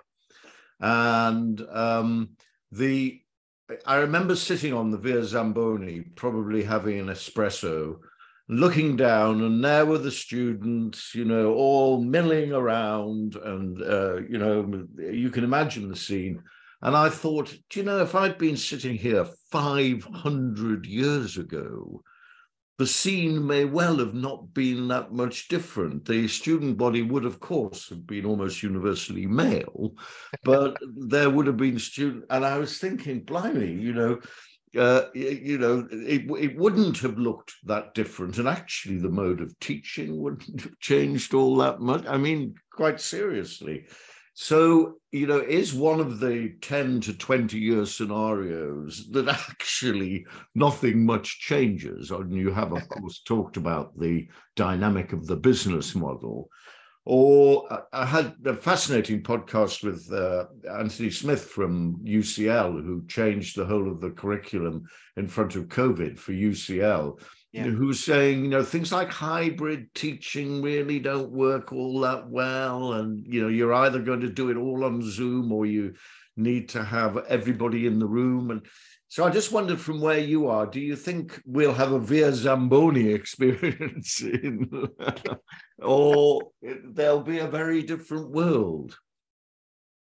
And 0.82 1.62
um, 1.72 2.32
the 2.72 3.22
I 3.86 3.98
remember 3.98 4.36
sitting 4.36 4.74
on 4.74 4.90
the 4.90 4.98
Via 4.98 5.24
Zamboni, 5.24 6.02
probably 6.16 6.64
having 6.64 7.00
an 7.00 7.08
espresso, 7.08 8.00
looking 8.48 8.96
down, 8.96 9.44
and 9.44 9.64
there 9.64 9.86
were 9.86 10.00
the 10.00 10.12
students, 10.12 11.14
you 11.14 11.24
know, 11.24 11.54
all 11.54 12.02
milling 12.02 12.52
around, 12.52 13.36
and 13.36 13.82
uh, 13.82 14.18
you 14.28 14.40
know, 14.40 14.88
you 14.98 15.30
can 15.30 15.44
imagine 15.44 15.88
the 15.88 15.96
scene. 15.96 16.42
And 16.82 16.96
I 16.96 17.10
thought, 17.10 17.56
do 17.70 17.80
you 17.80 17.86
know, 17.86 18.02
if 18.02 18.16
I'd 18.16 18.38
been 18.38 18.58
sitting 18.58 18.96
here 18.96 19.26
500 19.52 20.86
years 20.86 21.38
ago, 21.38 22.02
the 22.80 22.88
scene 22.88 23.46
may 23.46 23.66
well 23.66 23.98
have 23.98 24.14
not 24.14 24.54
been 24.54 24.88
that 24.88 25.12
much 25.12 25.50
different. 25.50 26.06
The 26.06 26.30
student 26.30 26.78
body 26.78 27.02
would, 27.02 27.26
of 27.26 27.42
course, 27.42 27.90
have 27.90 28.08
been 28.08 28.26
almost 28.26 28.64
universally 28.64 29.26
male, 29.26 29.92
but 30.46 30.78
there 30.96 31.30
would 31.30 31.46
have 31.48 31.58
been 31.58 31.78
student. 31.78 32.24
And 32.30 32.46
I 32.46 32.58
was 32.58 32.78
thinking, 32.78 33.26
blimey, 33.26 33.74
you 33.74 33.94
know, 33.94 34.20
uh, 34.78 35.08
you 35.14 35.58
know, 35.58 35.90
it, 35.92 36.32
it 36.40 36.58
wouldn't 36.58 37.00
have 37.00 37.18
looked 37.18 37.52
that 37.66 37.94
different. 37.96 38.38
And 38.38 38.48
actually, 38.48 39.00
the 39.00 39.10
mode 39.10 39.42
of 39.42 39.60
teaching 39.60 40.18
wouldn't 40.18 40.62
have 40.62 40.80
changed 40.80 41.34
all 41.34 41.58
that 41.58 41.82
much. 41.82 42.06
I 42.08 42.16
mean, 42.16 42.56
quite 42.72 43.02
seriously. 43.02 43.88
So, 44.42 44.94
you 45.12 45.28
know, 45.28 45.40
is 45.42 45.74
one 45.74 46.00
of 46.00 46.22
the 46.22 46.54
10 46.62 47.02
to 47.02 47.14
20 47.14 47.60
year 47.60 47.86
scenarios 47.86 49.10
that 49.12 49.28
actually 49.28 50.26
nothing 50.56 51.06
much 51.06 51.42
changes. 51.42 52.10
And 52.10 52.34
you 52.34 52.50
have, 52.54 52.72
of 52.72 52.88
course, 52.88 53.22
talked 53.28 53.58
about 53.58 54.00
the 54.00 54.30
dynamic 54.56 55.12
of 55.12 55.28
the 55.28 55.36
business 55.36 55.94
model. 55.94 56.48
Or 57.04 57.72
uh, 57.72 57.82
I 57.92 58.06
had 58.06 58.36
a 58.46 58.54
fascinating 58.54 59.24
podcast 59.24 59.84
with 59.84 60.10
uh, 60.10 60.46
Anthony 60.74 61.10
Smith 61.10 61.44
from 61.44 61.98
UCL, 62.06 62.82
who 62.82 63.06
changed 63.08 63.58
the 63.58 63.66
whole 63.66 63.92
of 63.92 64.00
the 64.00 64.12
curriculum 64.12 64.86
in 65.18 65.28
front 65.28 65.58
of 65.58 65.68
COVID 65.68 66.18
for 66.18 66.32
UCL 66.32 67.20
yeah. 67.52 67.64
who's 67.64 68.04
saying, 68.04 68.44
you 68.44 68.50
know, 68.50 68.64
things 68.64 68.92
like 68.92 69.12
hybrid 69.12 69.94
teaching 69.96 70.62
really 70.62 71.00
don't 71.00 71.32
work 71.32 71.74
all 71.74 72.00
that 72.02 72.30
well. 72.30 72.94
And, 72.94 73.26
you 73.26 73.42
know, 73.42 73.48
you're 73.48 73.74
either 73.74 74.00
going 74.00 74.22
to 74.22 74.30
do 74.30 74.50
it 74.52 74.58
all 74.58 74.84
on 74.84 75.02
Zoom 75.02 75.52
or 75.52 75.66
you 75.66 75.96
need 76.38 76.70
to 76.70 76.84
have 76.84 77.18
everybody 77.28 77.88
in 77.88 77.98
the 77.98 78.06
room. 78.08 78.52
And 78.52 78.66
so 79.08 79.26
I 79.26 79.32
just 79.32 79.52
wondered 79.52 79.80
from 79.80 80.00
where 80.00 80.20
you 80.20 80.48
are, 80.48 80.68
do 80.68 80.80
you 80.80 80.96
think 80.96 81.42
we'll 81.46 81.74
have 81.74 81.92
a 81.92 82.00
Via 82.00 82.32
Zamboni 82.32 83.10
experience 83.14 84.22
in, 84.22 84.70
or 85.82 86.52
there'll 86.62 87.22
be 87.22 87.40
a 87.40 87.48
very 87.48 87.82
different 87.82 88.30
world? 88.30 88.96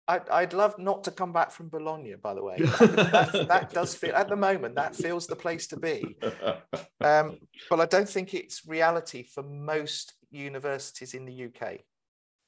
I'd, 0.10 0.28
I'd 0.30 0.54
love 0.54 0.80
not 0.80 1.04
to 1.04 1.12
come 1.12 1.32
back 1.32 1.52
from 1.52 1.70
Bologna, 1.70 2.16
by 2.16 2.34
the 2.34 2.44
way. 2.44 2.58
that, 2.58 3.46
that, 3.48 3.72
does 3.72 3.94
feel, 3.94 4.16
at 4.16 4.28
the 4.28 4.36
moment, 4.36 4.74
that 4.74 4.96
feels 4.96 5.28
the 5.28 5.36
place 5.36 5.68
to 5.68 5.78
be. 5.78 6.18
Um, 7.02 7.38
but 7.70 7.80
I 7.80 7.86
don't 7.86 8.10
think 8.10 8.34
it's 8.34 8.68
reality 8.68 9.24
for 9.24 9.42
most 9.42 10.16
universities 10.32 11.14
in 11.14 11.26
the 11.26 11.46
UK. 11.46 11.80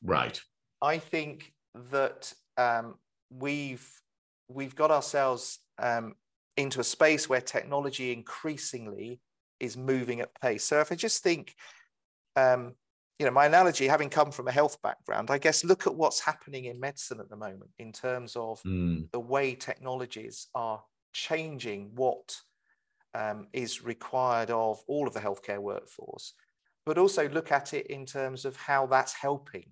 Right. 0.03 0.41
I 0.81 0.97
think 0.97 1.53
that 1.91 2.33
um, 2.57 2.95
we've 3.29 3.87
we've 4.49 4.75
got 4.75 4.91
ourselves 4.91 5.59
um, 5.79 6.15
into 6.57 6.81
a 6.81 6.83
space 6.83 7.29
where 7.29 7.39
technology 7.39 8.11
increasingly 8.11 9.21
is 9.61 9.77
moving 9.77 10.19
at 10.19 10.35
pace. 10.41 10.65
So 10.65 10.81
if 10.81 10.91
I 10.91 10.95
just 10.95 11.23
think, 11.23 11.55
um, 12.35 12.73
you 13.21 13.27
know, 13.27 13.31
my 13.31 13.45
analogy, 13.45 13.87
having 13.87 14.09
come 14.09 14.31
from 14.31 14.47
a 14.47 14.51
health 14.51 14.81
background, 14.81 15.29
I 15.29 15.37
guess 15.37 15.63
look 15.63 15.85
at 15.85 15.93
what's 15.93 16.19
happening 16.19 16.65
in 16.65 16.79
medicine 16.79 17.19
at 17.19 17.29
the 17.29 17.35
moment 17.35 17.69
in 17.77 17.91
terms 17.91 18.35
of 18.35 18.59
mm. 18.63 19.11
the 19.11 19.19
way 19.19 19.53
technologies 19.53 20.47
are 20.55 20.81
changing 21.13 21.91
what 21.93 22.35
um, 23.13 23.45
is 23.53 23.83
required 23.83 24.49
of 24.49 24.81
all 24.87 25.07
of 25.07 25.13
the 25.13 25.19
healthcare 25.19 25.59
workforce, 25.59 26.33
but 26.83 26.97
also 26.97 27.29
look 27.29 27.51
at 27.51 27.75
it 27.75 27.85
in 27.91 28.07
terms 28.07 28.43
of 28.43 28.57
how 28.57 28.87
that's 28.87 29.13
helping 29.13 29.67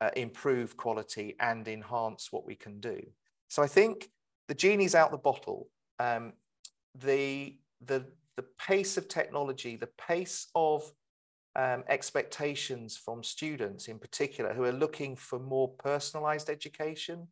uh, 0.00 0.08
improve 0.16 0.78
quality 0.78 1.36
and 1.38 1.68
enhance 1.68 2.28
what 2.30 2.46
we 2.46 2.54
can 2.54 2.80
do. 2.80 2.98
So 3.48 3.62
I 3.62 3.66
think 3.66 4.08
the 4.48 4.54
genie's 4.54 4.94
out 4.94 5.10
the 5.10 5.18
bottle. 5.18 5.68
Um, 5.98 6.32
the 6.94 7.58
the 7.84 8.06
the 8.38 8.46
pace 8.58 8.96
of 8.96 9.08
technology, 9.08 9.76
the 9.76 9.90
pace 9.98 10.46
of 10.54 10.90
um, 11.56 11.84
expectations 11.88 12.98
from 12.98 13.22
students 13.22 13.88
in 13.88 13.98
particular 13.98 14.52
who 14.52 14.64
are 14.64 14.72
looking 14.72 15.16
for 15.16 15.38
more 15.38 15.70
personalized 15.70 16.50
education, 16.50 17.28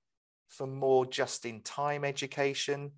for 0.48 0.66
more 0.66 1.04
just 1.04 1.44
in 1.44 1.60
time 1.60 2.04
education. 2.04 2.92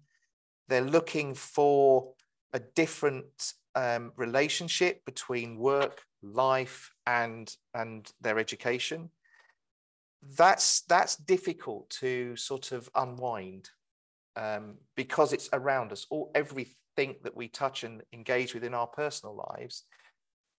They're 0.68 0.80
looking 0.82 1.34
for 1.34 2.12
a 2.52 2.60
different 2.60 3.54
um, 3.74 4.12
relationship 4.16 5.04
between 5.04 5.58
work, 5.58 6.02
life, 6.22 6.92
and, 7.06 7.52
and 7.74 8.10
their 8.20 8.38
education. 8.38 9.10
That's, 10.38 10.82
that's 10.82 11.16
difficult 11.16 11.90
to 12.00 12.36
sort 12.36 12.70
of 12.70 12.88
unwind 12.94 13.70
um, 14.36 14.76
because 14.96 15.32
it's 15.32 15.48
around 15.52 15.90
us. 15.90 16.06
All 16.08 16.30
everything 16.36 17.16
that 17.24 17.36
we 17.36 17.48
touch 17.48 17.82
and 17.82 18.02
engage 18.12 18.54
with 18.54 18.62
in 18.62 18.74
our 18.74 18.86
personal 18.86 19.44
lives 19.50 19.84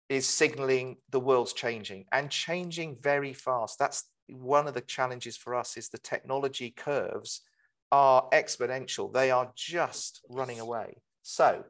is 0.10 0.26
signaling 0.28 0.98
the 1.10 1.20
world's 1.20 1.54
changing 1.54 2.06
and 2.12 2.30
changing 2.30 2.98
very 3.02 3.34
fast. 3.34 3.78
That's 3.78 4.06
one 4.30 4.68
of 4.68 4.74
the 4.74 4.82
challenges 4.82 5.38
for 5.38 5.56
us 5.56 5.78
is 5.78 5.90
the 5.90 5.98
technology 5.98 6.72
curves 6.72 7.42
are 7.92 8.28
exponential. 8.32 9.12
They 9.12 9.32
are 9.32 9.52
just 9.56 10.22
running 10.30 10.60
away. 10.60 11.02
So 11.24 11.64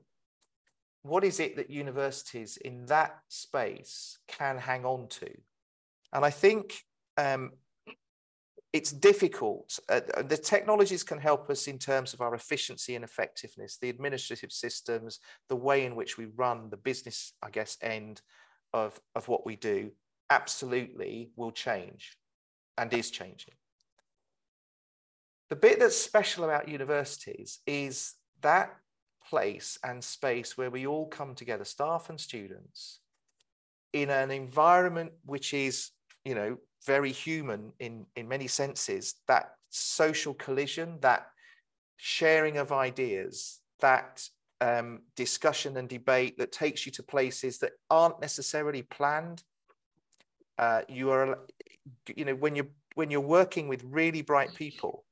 what 1.04 1.24
is 1.24 1.40
it 1.40 1.56
that 1.56 1.70
universities 1.70 2.58
in 2.58 2.86
that 2.88 3.18
space 3.28 4.18
can 4.28 4.58
hang 4.58 4.86
on 4.86 5.08
to? 5.08 5.30
And 6.14 6.26
I 6.26 6.30
think 6.30 6.74
um, 7.18 7.52
it's 8.78 8.92
difficult. 8.92 9.80
Uh, 9.90 10.02
the 10.28 10.38
technologies 10.38 11.04
can 11.04 11.20
help 11.20 11.50
us 11.50 11.68
in 11.68 11.80
terms 11.80 12.14
of 12.14 12.22
our 12.22 12.36
efficiency 12.36 12.94
and 12.96 13.04
effectiveness, 13.04 13.80
the 13.82 13.90
administrative 13.90 14.52
systems, 14.52 15.20
the 15.50 15.56
way 15.56 15.84
in 15.84 15.96
which 15.96 16.16
we 16.16 16.26
run 16.36 16.70
the 16.70 16.78
business, 16.78 17.34
I 17.42 17.50
guess, 17.50 17.76
end 17.82 18.22
of, 18.74 19.00
of 19.16 19.28
what 19.28 19.48
we 19.48 19.56
do 19.56 19.92
absolutely 20.30 21.32
will 21.36 21.52
change 21.52 22.18
and 22.78 22.94
is 22.94 23.10
changing. 23.10 23.56
The 25.50 25.56
bit 25.56 25.80
that's 25.80 25.98
special 25.98 26.44
about 26.44 26.70
universities 26.70 27.60
is 27.66 28.14
that 28.42 28.76
place 29.28 29.80
and 29.84 30.04
space 30.04 30.56
where 30.56 30.70
we 30.70 30.86
all 30.86 31.08
come 31.08 31.34
together, 31.34 31.66
staff 31.66 32.12
and 32.12 32.20
students, 32.20 33.00
in 33.92 34.12
an 34.12 34.30
environment 34.30 35.14
which 35.26 35.56
is, 35.56 35.90
you 36.24 36.36
know, 36.36 36.58
very 36.88 37.12
human 37.12 37.74
in, 37.80 38.06
in 38.16 38.28
many 38.28 38.48
senses, 38.48 39.16
that 39.28 39.52
social 39.70 40.34
collision, 40.34 40.98
that 41.02 41.28
sharing 41.98 42.58
of 42.58 42.72
ideas, 42.72 43.60
that 43.82 44.28
um, 44.62 45.02
discussion 45.16 45.78
and 45.78 45.90
debate 45.90 46.38
that 46.38 46.52
takes 46.52 46.86
you 46.86 46.92
to 46.94 47.04
places 47.04 47.60
that 47.60 47.74
aren't 47.90 48.22
necessarily 48.22 48.82
planned. 48.82 49.44
Uh, 50.58 50.82
you 50.88 51.12
are, 51.12 51.40
you 52.16 52.26
know, 52.26 52.36
when 52.36 52.56
you're 52.56 52.72
when 52.96 53.12
you're 53.12 53.22
working 53.22 53.68
with 53.68 53.84
really 53.84 54.24
bright 54.24 54.56
people 54.56 55.04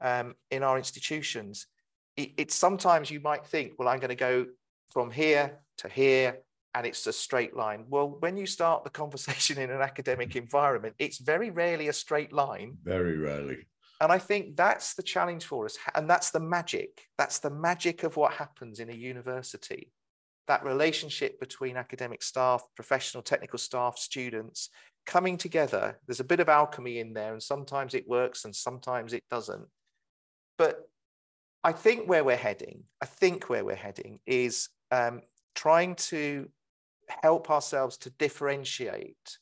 um, 0.00 0.34
in 0.50 0.64
our 0.64 0.76
institutions, 0.76 1.68
it, 2.16 2.32
it's 2.36 2.54
sometimes 2.54 3.12
you 3.12 3.20
might 3.20 3.46
think, 3.46 3.74
well, 3.78 3.86
I'm 3.86 4.00
going 4.00 4.08
to 4.08 4.16
go 4.16 4.46
from 4.90 5.10
here 5.12 5.60
to 5.78 5.88
here 5.88 6.38
and 6.74 6.86
it's 6.86 7.06
a 7.06 7.12
straight 7.12 7.56
line. 7.56 7.84
Well, 7.88 8.16
when 8.20 8.36
you 8.36 8.46
start 8.46 8.84
the 8.84 8.90
conversation 9.02 9.58
in 9.58 9.70
an 9.70 9.80
academic 9.80 10.36
environment, 10.44 10.94
it's 10.98 11.18
very 11.18 11.50
rarely 11.50 11.88
a 11.88 11.92
straight 11.92 12.32
line. 12.32 12.78
Very 12.82 13.18
rarely. 13.18 13.66
And 14.00 14.10
I 14.10 14.18
think 14.18 14.56
that's 14.56 14.94
the 14.94 15.02
challenge 15.02 15.44
for 15.44 15.64
us. 15.64 15.78
And 15.94 16.10
that's 16.10 16.30
the 16.30 16.40
magic. 16.40 17.02
That's 17.18 17.38
the 17.38 17.50
magic 17.50 18.02
of 18.02 18.16
what 18.16 18.32
happens 18.32 18.80
in 18.80 18.90
a 18.90 18.94
university. 18.94 19.92
That 20.48 20.64
relationship 20.64 21.38
between 21.38 21.76
academic 21.76 22.22
staff, 22.24 22.64
professional, 22.74 23.22
technical 23.22 23.60
staff, 23.60 23.96
students 23.98 24.70
coming 25.06 25.36
together. 25.36 26.00
There's 26.06 26.18
a 26.18 26.24
bit 26.24 26.40
of 26.40 26.48
alchemy 26.48 26.98
in 26.98 27.12
there, 27.12 27.32
and 27.32 27.42
sometimes 27.42 27.94
it 27.94 28.08
works 28.08 28.44
and 28.44 28.54
sometimes 28.54 29.12
it 29.12 29.22
doesn't. 29.30 29.66
But 30.58 30.80
I 31.62 31.70
think 31.72 32.08
where 32.08 32.24
we're 32.24 32.36
heading, 32.36 32.82
I 33.00 33.06
think 33.06 33.48
where 33.48 33.64
we're 33.64 33.76
heading 33.76 34.18
is 34.26 34.68
um, 34.90 35.22
trying 35.54 35.94
to 35.94 36.48
help 37.22 37.50
ourselves 37.50 37.96
to 37.98 38.10
differentiate 38.10 39.38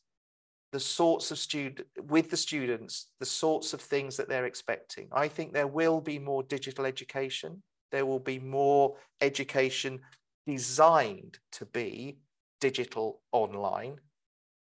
the 0.72 0.80
sorts 0.80 1.30
of 1.30 1.38
student 1.38 1.86
with 2.08 2.30
the 2.30 2.36
students 2.36 3.08
the 3.18 3.26
sorts 3.26 3.72
of 3.74 3.80
things 3.80 4.16
that 4.16 4.28
they're 4.28 4.46
expecting. 4.46 5.08
I 5.12 5.28
think 5.28 5.52
there 5.52 5.66
will 5.66 6.00
be 6.00 6.18
more 6.18 6.42
digital 6.42 6.86
education. 6.86 7.62
There 7.90 8.06
will 8.06 8.20
be 8.20 8.38
more 8.38 8.96
education 9.20 10.00
designed 10.46 11.38
to 11.52 11.66
be 11.66 12.18
digital 12.60 13.20
online. 13.32 13.98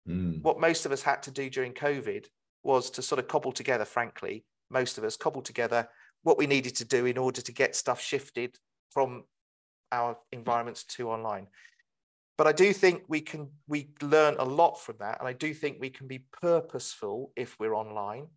Mm. 0.08 0.44
what 0.44 0.60
most 0.60 0.86
of 0.86 0.92
us 0.92 1.02
had 1.02 1.24
to 1.24 1.32
do 1.32 1.50
during 1.50 1.74
covid 1.74 2.26
was 2.62 2.92
to 2.92 3.02
sort 3.02 3.18
of 3.18 3.28
cobble 3.28 3.52
together 3.52 3.86
frankly 3.86 4.46
most 4.70 5.00
of 5.00 5.04
us 5.04 5.18
cobbled 5.18 5.46
together 5.46 5.90
what 6.22 6.38
we 6.38 6.46
needed 6.46 6.76
to 6.76 6.86
do 6.86 7.08
in 7.08 7.18
order 7.18 7.42
to 7.42 7.52
get 7.52 7.76
stuff 7.76 8.00
shifted 8.00 8.56
from 8.92 9.24
our 9.92 10.16
environments 10.32 10.84
to 10.84 11.10
online 11.10 11.48
but 12.38 12.48
I 12.48 12.52
do 12.52 12.74
think 12.74 13.04
we 13.08 13.22
can 13.22 13.50
we 13.68 13.90
learn 14.02 14.36
a 14.40 14.46
lot 14.46 14.82
from 14.82 14.98
that, 15.00 15.20
and 15.20 15.28
I 15.28 15.34
do 15.34 15.54
think 15.54 15.78
we 15.80 15.90
can 15.90 16.08
be 16.08 16.26
purposeful 16.42 17.32
if 17.36 17.58
we're 17.60 17.76
online, 17.76 18.28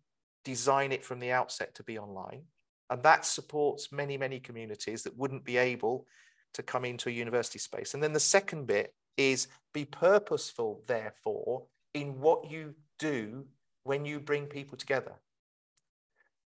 design 0.45 0.91
it 0.91 1.03
from 1.03 1.19
the 1.19 1.31
outset 1.31 1.75
to 1.75 1.83
be 1.83 1.97
online, 1.97 2.43
and 2.89 3.03
that 3.03 3.25
supports 3.25 3.91
many 3.91 4.17
many 4.17 4.39
communities 4.39 5.03
that 5.03 5.17
wouldn't 5.17 5.43
be 5.43 5.57
able 5.57 6.07
to 6.53 6.63
come 6.63 6.85
into 6.85 7.09
a 7.09 7.11
university 7.11 7.59
space. 7.59 7.93
And 7.93 8.01
then 8.01 8.13
the 8.13 8.19
second 8.19 8.67
bit 8.67 8.93
is 9.17 9.47
be 9.73 9.85
purposeful, 9.85 10.83
therefore, 10.87 11.63
in 11.93 12.19
what 12.19 12.49
you 12.49 12.73
do 12.97 13.45
when 13.83 14.05
you 14.05 14.19
bring 14.19 14.45
people 14.45 14.77
together. 14.77 15.13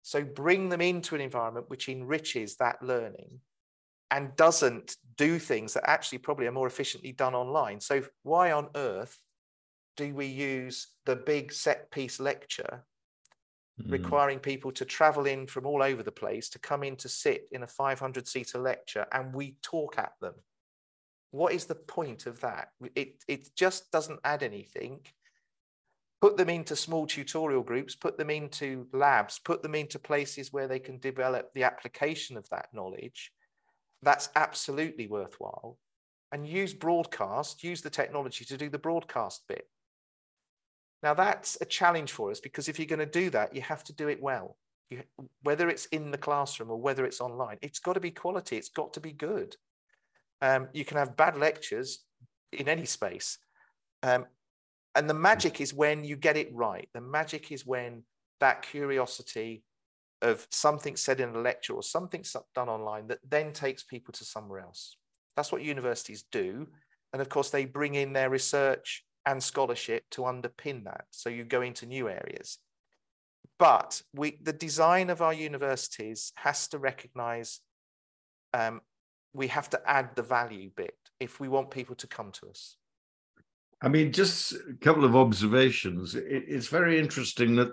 So 0.02 0.24
bring 0.24 0.68
them 0.68 0.80
into 0.80 1.14
an 1.14 1.20
environment 1.20 1.70
which 1.70 1.88
enriches 1.88 2.56
that 2.56 2.82
learning 2.82 3.40
and 4.12 4.36
doesn't 4.36 4.96
do 5.16 5.38
things 5.38 5.72
that 5.72 5.88
actually 5.88 6.18
probably 6.18 6.46
are 6.46 6.52
more 6.52 6.66
efficiently 6.66 7.12
done 7.12 7.34
online. 7.34 7.80
So 7.80 8.02
why 8.22 8.52
on 8.52 8.68
earth 8.76 9.18
do 9.96 10.14
we 10.14 10.26
use 10.26 10.88
the 11.06 11.16
big 11.16 11.52
set 11.52 11.90
piece 11.90 12.20
lecture 12.20 12.84
mm. 13.80 13.90
requiring 13.90 14.38
people 14.38 14.70
to 14.72 14.84
travel 14.84 15.26
in 15.26 15.46
from 15.46 15.66
all 15.66 15.82
over 15.82 16.02
the 16.02 16.12
place 16.12 16.50
to 16.50 16.58
come 16.58 16.84
in 16.84 16.96
to 16.96 17.08
sit 17.08 17.48
in 17.52 17.62
a 17.62 17.66
500 17.66 18.28
seater 18.28 18.58
lecture 18.58 19.06
and 19.12 19.34
we 19.34 19.56
talk 19.62 19.98
at 19.98 20.12
them? 20.20 20.34
What 21.30 21.54
is 21.54 21.64
the 21.64 21.74
point 21.74 22.26
of 22.26 22.40
that? 22.40 22.68
It, 22.94 23.24
it 23.26 23.48
just 23.56 23.90
doesn't 23.90 24.20
add 24.22 24.42
anything 24.42 25.00
put 26.22 26.36
them 26.36 26.48
into 26.48 26.76
small 26.76 27.04
tutorial 27.04 27.64
groups, 27.64 27.96
put 27.96 28.16
them 28.16 28.30
into 28.30 28.86
labs, 28.92 29.40
put 29.40 29.60
them 29.60 29.74
into 29.74 29.98
places 29.98 30.52
where 30.52 30.68
they 30.68 30.78
can 30.78 31.00
develop 31.00 31.52
the 31.52 31.64
application 31.64 32.36
of 32.36 32.48
that 32.50 32.68
knowledge. 32.72 33.32
That's 34.02 34.28
absolutely 34.34 35.06
worthwhile. 35.06 35.78
And 36.32 36.46
use 36.46 36.74
broadcast, 36.74 37.62
use 37.62 37.82
the 37.82 37.90
technology 37.90 38.44
to 38.46 38.56
do 38.56 38.68
the 38.68 38.78
broadcast 38.78 39.42
bit. 39.48 39.68
Now, 41.02 41.14
that's 41.14 41.58
a 41.60 41.64
challenge 41.64 42.12
for 42.12 42.30
us 42.30 42.40
because 42.40 42.68
if 42.68 42.78
you're 42.78 42.86
going 42.86 43.00
to 43.00 43.06
do 43.06 43.30
that, 43.30 43.54
you 43.54 43.60
have 43.62 43.84
to 43.84 43.92
do 43.92 44.08
it 44.08 44.22
well. 44.22 44.56
You, 44.88 45.02
whether 45.42 45.68
it's 45.68 45.86
in 45.86 46.10
the 46.10 46.18
classroom 46.18 46.70
or 46.70 46.80
whether 46.80 47.04
it's 47.04 47.20
online, 47.20 47.58
it's 47.60 47.80
got 47.80 47.94
to 47.94 48.00
be 48.00 48.10
quality, 48.10 48.56
it's 48.56 48.68
got 48.68 48.92
to 48.94 49.00
be 49.00 49.12
good. 49.12 49.56
Um, 50.40 50.68
you 50.72 50.84
can 50.84 50.96
have 50.96 51.16
bad 51.16 51.36
lectures 51.36 52.04
in 52.52 52.68
any 52.68 52.84
space. 52.84 53.38
Um, 54.02 54.26
and 54.94 55.08
the 55.08 55.14
magic 55.14 55.60
is 55.60 55.72
when 55.72 56.04
you 56.04 56.16
get 56.16 56.36
it 56.36 56.50
right. 56.52 56.88
The 56.92 57.00
magic 57.00 57.50
is 57.50 57.66
when 57.66 58.02
that 58.40 58.62
curiosity 58.62 59.64
of 60.22 60.46
something 60.50 60.96
said 60.96 61.20
in 61.20 61.34
a 61.34 61.40
lecture 61.40 61.74
or 61.74 61.82
something 61.82 62.24
done 62.54 62.68
online 62.68 63.08
that 63.08 63.18
then 63.28 63.52
takes 63.52 63.82
people 63.82 64.12
to 64.12 64.24
somewhere 64.24 64.60
else. 64.60 64.96
That's 65.36 65.52
what 65.52 65.62
universities 65.62 66.24
do. 66.30 66.68
And 67.12 67.20
of 67.20 67.28
course, 67.28 67.50
they 67.50 67.64
bring 67.64 67.94
in 67.94 68.12
their 68.12 68.30
research 68.30 69.04
and 69.26 69.42
scholarship 69.42 70.04
to 70.12 70.22
underpin 70.22 70.84
that. 70.84 71.04
So 71.10 71.28
you 71.28 71.44
go 71.44 71.62
into 71.62 71.86
new 71.86 72.08
areas. 72.08 72.58
But 73.58 74.00
we, 74.14 74.38
the 74.42 74.52
design 74.52 75.10
of 75.10 75.20
our 75.20 75.34
universities 75.34 76.32
has 76.36 76.68
to 76.68 76.78
recognize 76.78 77.60
um, 78.54 78.80
we 79.34 79.48
have 79.48 79.70
to 79.70 79.80
add 79.86 80.10
the 80.14 80.22
value 80.22 80.70
bit 80.74 80.96
if 81.20 81.40
we 81.40 81.48
want 81.48 81.70
people 81.70 81.94
to 81.96 82.06
come 82.06 82.32
to 82.32 82.48
us. 82.48 82.76
I 83.80 83.88
mean, 83.88 84.12
just 84.12 84.52
a 84.52 84.74
couple 84.80 85.04
of 85.04 85.16
observations. 85.16 86.14
It's 86.14 86.68
very 86.68 86.98
interesting 86.98 87.56
that 87.56 87.72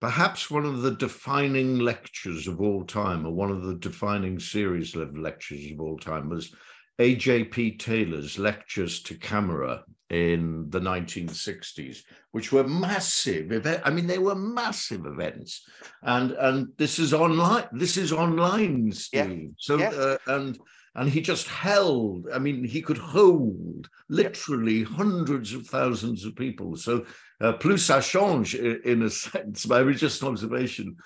perhaps 0.00 0.50
one 0.50 0.64
of 0.64 0.82
the 0.82 0.92
defining 0.92 1.78
lectures 1.78 2.48
of 2.48 2.60
all 2.60 2.84
time, 2.84 3.26
or 3.26 3.32
one 3.32 3.50
of 3.50 3.62
the 3.62 3.74
defining 3.74 4.38
series 4.38 4.94
of 4.96 5.16
lectures 5.16 5.70
of 5.70 5.80
all 5.80 5.98
time, 5.98 6.28
was 6.28 6.54
A.J.P. 6.98 7.76
Taylor's 7.76 8.38
lectures 8.38 9.02
to 9.04 9.14
camera 9.14 9.84
in 10.08 10.68
the 10.70 10.80
1960s, 10.80 11.98
which 12.32 12.50
were 12.50 12.66
massive 12.66 13.52
events. 13.52 13.82
I 13.84 13.90
mean, 13.90 14.06
they 14.06 14.18
were 14.18 14.34
massive 14.34 15.06
events, 15.06 15.68
and 16.02 16.32
and 16.32 16.68
this 16.78 16.98
is 16.98 17.12
online. 17.12 17.66
This 17.72 17.96
is 17.96 18.12
online, 18.12 18.92
Steve. 18.92 19.42
Yeah. 19.42 19.48
So 19.58 19.78
yeah. 19.78 19.90
Uh, 19.90 20.16
and 20.26 20.58
and 20.96 21.08
he 21.08 21.20
just 21.20 21.46
held 21.46 22.26
i 22.34 22.38
mean 22.38 22.64
he 22.64 22.82
could 22.82 22.98
hold 22.98 23.88
literally 24.08 24.80
yep. 24.80 24.88
hundreds 24.88 25.52
of 25.52 25.66
thousands 25.66 26.24
of 26.24 26.34
people 26.34 26.76
so 26.76 27.04
uh, 27.40 27.52
plus 27.54 27.86
ça 27.86 28.00
change 28.00 28.54
in 28.54 29.02
a 29.02 29.10
sense 29.10 29.66
my 29.66 29.82
just 29.92 30.22
an 30.22 30.28
observation. 30.28 30.96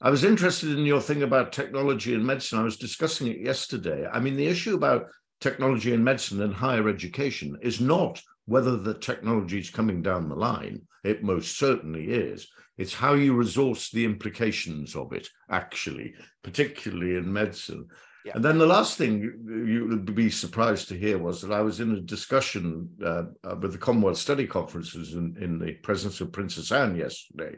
I 0.00 0.10
was 0.10 0.24
interested 0.24 0.76
in 0.76 0.84
your 0.84 1.00
thing 1.00 1.22
about 1.22 1.52
technology 1.52 2.14
and 2.14 2.26
medicine. 2.26 2.58
I 2.58 2.64
was 2.64 2.76
discussing 2.76 3.28
it 3.28 3.38
yesterday. 3.38 4.06
I 4.10 4.18
mean 4.18 4.36
the 4.36 4.46
issue 4.46 4.74
about 4.74 5.06
technology 5.40 5.92
and 5.92 6.04
medicine 6.04 6.42
and 6.42 6.54
higher 6.54 6.88
education 6.88 7.56
is 7.62 7.80
not 7.80 8.20
whether 8.46 8.76
the 8.76 8.94
technology 8.94 9.58
is 9.58 9.70
coming 9.70 10.02
down 10.02 10.28
the 10.28 10.34
line. 10.34 10.82
It 11.04 11.22
most 11.22 11.58
certainly 11.58 12.10
is. 12.10 12.48
It's 12.78 12.94
how 12.94 13.14
you 13.14 13.34
resource 13.34 13.90
the 13.90 14.04
implications 14.04 14.96
of 14.96 15.12
it 15.12 15.28
actually 15.50 16.14
particularly 16.42 17.16
in 17.16 17.32
medicine 17.32 17.86
yeah. 18.24 18.32
And 18.34 18.44
then 18.44 18.58
the 18.58 18.66
last 18.66 18.98
thing 18.98 19.20
you 19.20 19.86
would 19.88 20.14
be 20.14 20.30
surprised 20.30 20.88
to 20.88 20.98
hear 20.98 21.18
was 21.18 21.42
that 21.42 21.52
I 21.52 21.60
was 21.60 21.80
in 21.80 21.92
a 21.92 22.00
discussion 22.00 22.88
uh, 23.04 23.24
uh, 23.42 23.56
with 23.60 23.72
the 23.72 23.78
Commonwealth 23.78 24.18
Study 24.18 24.46
Conferences 24.46 25.14
in, 25.14 25.36
in, 25.40 25.58
the 25.58 25.72
presence 25.82 26.20
of 26.20 26.30
Princess 26.30 26.70
Anne 26.70 26.94
yesterday 26.94 27.56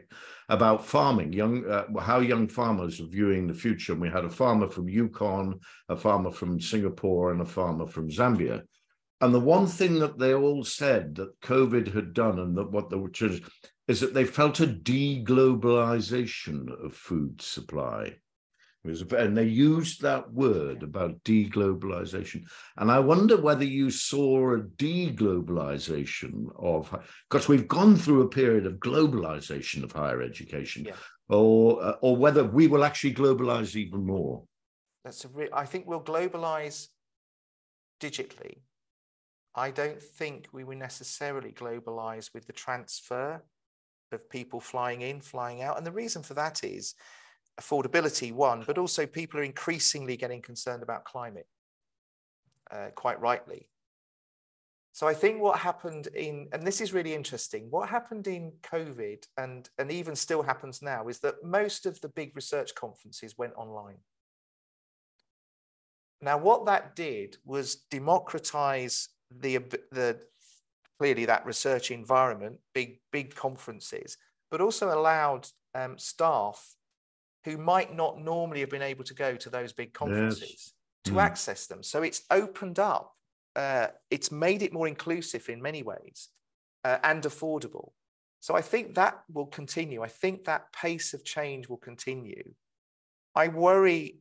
about 0.49 0.85
farming, 0.85 1.33
young 1.33 1.69
uh, 1.69 1.85
how 1.99 2.19
young 2.19 2.47
farmers 2.47 2.99
are 2.99 3.07
viewing 3.07 3.47
the 3.47 3.53
future. 3.53 3.93
And 3.93 4.01
we 4.01 4.09
had 4.09 4.25
a 4.25 4.29
farmer 4.29 4.67
from 4.67 4.89
Yukon, 4.89 5.59
a 5.87 5.95
farmer 5.95 6.31
from 6.31 6.59
Singapore, 6.59 7.31
and 7.31 7.41
a 7.41 7.45
farmer 7.45 7.85
from 7.85 8.09
Zambia. 8.09 8.63
And 9.21 9.33
the 9.33 9.39
one 9.39 9.67
thing 9.67 9.99
that 9.99 10.17
they 10.17 10.33
all 10.33 10.63
said 10.63 11.15
that 11.15 11.39
COVID 11.41 11.93
had 11.93 12.13
done, 12.13 12.39
and 12.39 12.57
that 12.57 12.71
what 12.71 12.89
the 12.89 12.97
is 13.87 13.99
that 13.99 14.15
they 14.15 14.25
felt 14.25 14.59
a 14.59 14.67
deglobalization 14.67 16.83
of 16.83 16.95
food 16.95 17.39
supply 17.39 18.15
was, 18.85 19.01
and 19.01 19.37
they 19.37 19.43
used 19.43 20.01
that 20.01 20.31
word 20.31 20.83
about 20.83 21.23
deglobalization. 21.23 22.43
And 22.77 22.91
I 22.91 22.99
wonder 22.99 23.37
whether 23.37 23.65
you 23.65 23.89
saw 23.89 24.55
a 24.55 24.59
deglobalization 24.59 26.47
of, 26.57 26.95
because 27.29 27.47
we've 27.47 27.67
gone 27.67 27.95
through 27.95 28.21
a 28.21 28.29
period 28.29 28.65
of 28.65 28.73
globalization 28.73 29.83
of 29.83 29.91
higher 29.91 30.21
education, 30.21 30.85
yeah. 30.85 30.95
or 31.29 31.83
uh, 31.83 31.95
or 32.01 32.15
whether 32.15 32.43
we 32.43 32.67
will 32.67 32.83
actually 32.83 33.13
globalize 33.13 33.75
even 33.75 34.05
more. 34.05 34.43
That's 35.03 35.25
a 35.25 35.29
re- 35.29 35.49
I 35.53 35.65
think 35.65 35.85
we'll 35.87 36.01
globalize 36.01 36.87
digitally. 38.01 38.59
I 39.55 39.71
don't 39.71 40.01
think 40.01 40.47
we 40.51 40.63
will 40.63 40.77
necessarily 40.77 41.51
globalize 41.51 42.33
with 42.33 42.45
the 42.45 42.53
transfer 42.53 43.41
of 44.11 44.29
people 44.29 44.59
flying 44.59 45.01
in, 45.01 45.21
flying 45.21 45.61
out. 45.61 45.77
And 45.77 45.85
the 45.85 45.91
reason 45.91 46.23
for 46.23 46.33
that 46.33 46.63
is 46.63 46.93
affordability, 47.59 48.33
one, 48.33 48.63
but 48.65 48.77
also 48.77 49.05
people 49.05 49.39
are 49.39 49.43
increasingly 49.43 50.17
getting 50.17 50.41
concerned 50.41 50.83
about 50.83 51.05
climate, 51.05 51.47
uh, 52.71 52.87
quite 52.95 53.19
rightly. 53.21 53.69
So 54.91 55.07
I 55.07 55.13
think 55.13 55.41
what 55.41 55.59
happened 55.59 56.07
in, 56.07 56.47
and 56.53 56.65
this 56.65 56.79
is 56.79 56.93
really 56.93 57.13
interesting, 57.13 57.67
what 57.69 57.89
happened 57.89 58.27
in 58.27 58.53
COVID 58.63 59.27
and, 59.37 59.69
and 59.77 59.91
even 59.91 60.15
still 60.15 60.41
happens 60.41 60.81
now 60.81 61.09
is 61.09 61.19
that 61.19 61.43
most 61.43 61.85
of 61.85 61.99
the 61.99 62.07
big 62.07 62.33
research 62.33 62.73
conferences 62.75 63.37
went 63.37 63.53
online. 63.55 63.97
Now, 66.21 66.37
what 66.37 66.65
that 66.65 66.95
did 66.95 67.37
was 67.45 67.75
democratize 67.91 69.09
the, 69.29 69.57
the 69.91 70.17
clearly 70.97 71.25
that 71.25 71.45
research 71.45 71.91
environment, 71.91 72.59
big, 72.73 72.99
big 73.11 73.35
conferences, 73.35 74.17
but 74.49 74.61
also 74.61 74.97
allowed 74.97 75.47
um, 75.73 75.97
staff 75.97 76.75
who 77.45 77.57
might 77.57 77.95
not 77.95 78.19
normally 78.19 78.59
have 78.59 78.71
been 78.71 78.81
able 78.81 79.03
to 79.03 79.13
go 79.13 79.35
to 79.35 79.49
those 79.49 79.71
big 79.71 79.93
conferences 79.93 80.49
yes. 80.49 80.73
to 81.05 81.11
mm. 81.11 81.21
access 81.21 81.67
them. 81.67 81.83
So 81.83 82.01
it's 82.01 82.23
opened 82.31 82.79
up, 82.79 83.13
uh, 83.55 83.87
it's 84.09 84.31
made 84.31 84.63
it 84.63 84.73
more 84.73 84.87
inclusive 84.87 85.47
in 85.47 85.61
many 85.61 85.83
ways 85.83 86.29
uh, 86.83 86.97
and 87.03 87.23
affordable. 87.23 87.91
So 88.41 88.55
I 88.55 88.61
think 88.61 88.95
that 88.95 89.21
will 89.31 89.45
continue. 89.45 90.03
I 90.03 90.07
think 90.07 90.45
that 90.45 90.73
pace 90.73 91.13
of 91.13 91.23
change 91.23 91.69
will 91.69 91.77
continue. 91.77 92.53
I 93.35 93.47
worry. 93.47 94.17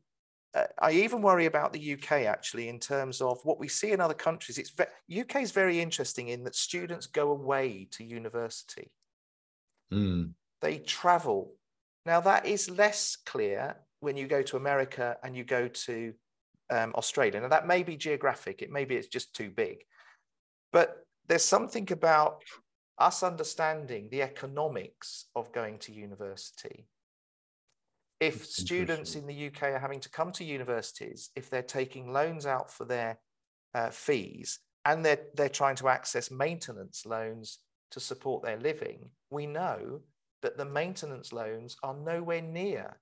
Uh, 0.54 0.66
I 0.80 0.92
even 0.92 1.20
worry 1.20 1.46
about 1.46 1.72
the 1.72 1.94
UK 1.94 2.12
actually 2.26 2.68
in 2.68 2.78
terms 2.78 3.20
of 3.20 3.40
what 3.44 3.58
we 3.58 3.68
see 3.68 3.90
in 3.90 4.00
other 4.00 4.14
countries. 4.14 4.58
It's 4.58 4.70
ve- 4.70 5.20
UK 5.20 5.36
is 5.36 5.50
very 5.50 5.80
interesting 5.80 6.28
in 6.28 6.44
that 6.44 6.54
students 6.54 7.06
go 7.06 7.30
away 7.30 7.88
to 7.92 8.04
university. 8.04 8.92
Mm. 9.92 10.34
They 10.60 10.78
travel 10.78 11.54
now, 12.06 12.20
that 12.20 12.46
is 12.46 12.70
less 12.70 13.16
clear 13.16 13.76
when 14.00 14.16
you 14.16 14.26
go 14.26 14.42
to 14.42 14.56
America 14.56 15.16
and 15.22 15.34
you 15.36 15.44
go 15.44 15.68
to 15.68 16.12
um, 16.70 16.92
Australia. 16.96 17.40
Now, 17.40 17.48
that 17.48 17.66
may 17.66 17.82
be 17.82 17.96
geographic, 17.96 18.60
it 18.60 18.70
may 18.70 18.84
be 18.84 18.96
it's 18.96 19.08
just 19.08 19.34
too 19.34 19.50
big. 19.50 19.84
But 20.72 21.06
there's 21.28 21.44
something 21.44 21.90
about 21.92 22.42
us 22.98 23.22
understanding 23.22 24.08
the 24.10 24.22
economics 24.22 25.26
of 25.34 25.52
going 25.52 25.78
to 25.78 25.92
university. 25.92 26.86
If 28.20 28.46
students 28.46 29.16
in 29.16 29.26
the 29.26 29.46
UK 29.48 29.62
are 29.64 29.78
having 29.78 30.00
to 30.00 30.10
come 30.10 30.30
to 30.32 30.44
universities, 30.44 31.30
if 31.34 31.50
they're 31.50 31.62
taking 31.62 32.12
loans 32.12 32.46
out 32.46 32.70
for 32.70 32.84
their 32.84 33.18
uh, 33.74 33.90
fees 33.90 34.60
and 34.84 35.04
they're, 35.04 35.26
they're 35.34 35.48
trying 35.48 35.76
to 35.76 35.88
access 35.88 36.30
maintenance 36.30 37.04
loans 37.04 37.58
to 37.90 38.00
support 38.00 38.44
their 38.44 38.58
living, 38.58 39.10
we 39.30 39.46
know 39.46 40.00
that 40.44 40.56
the 40.56 40.64
maintenance 40.64 41.32
loans 41.32 41.76
are 41.82 41.96
nowhere 41.96 42.42
near 42.42 43.00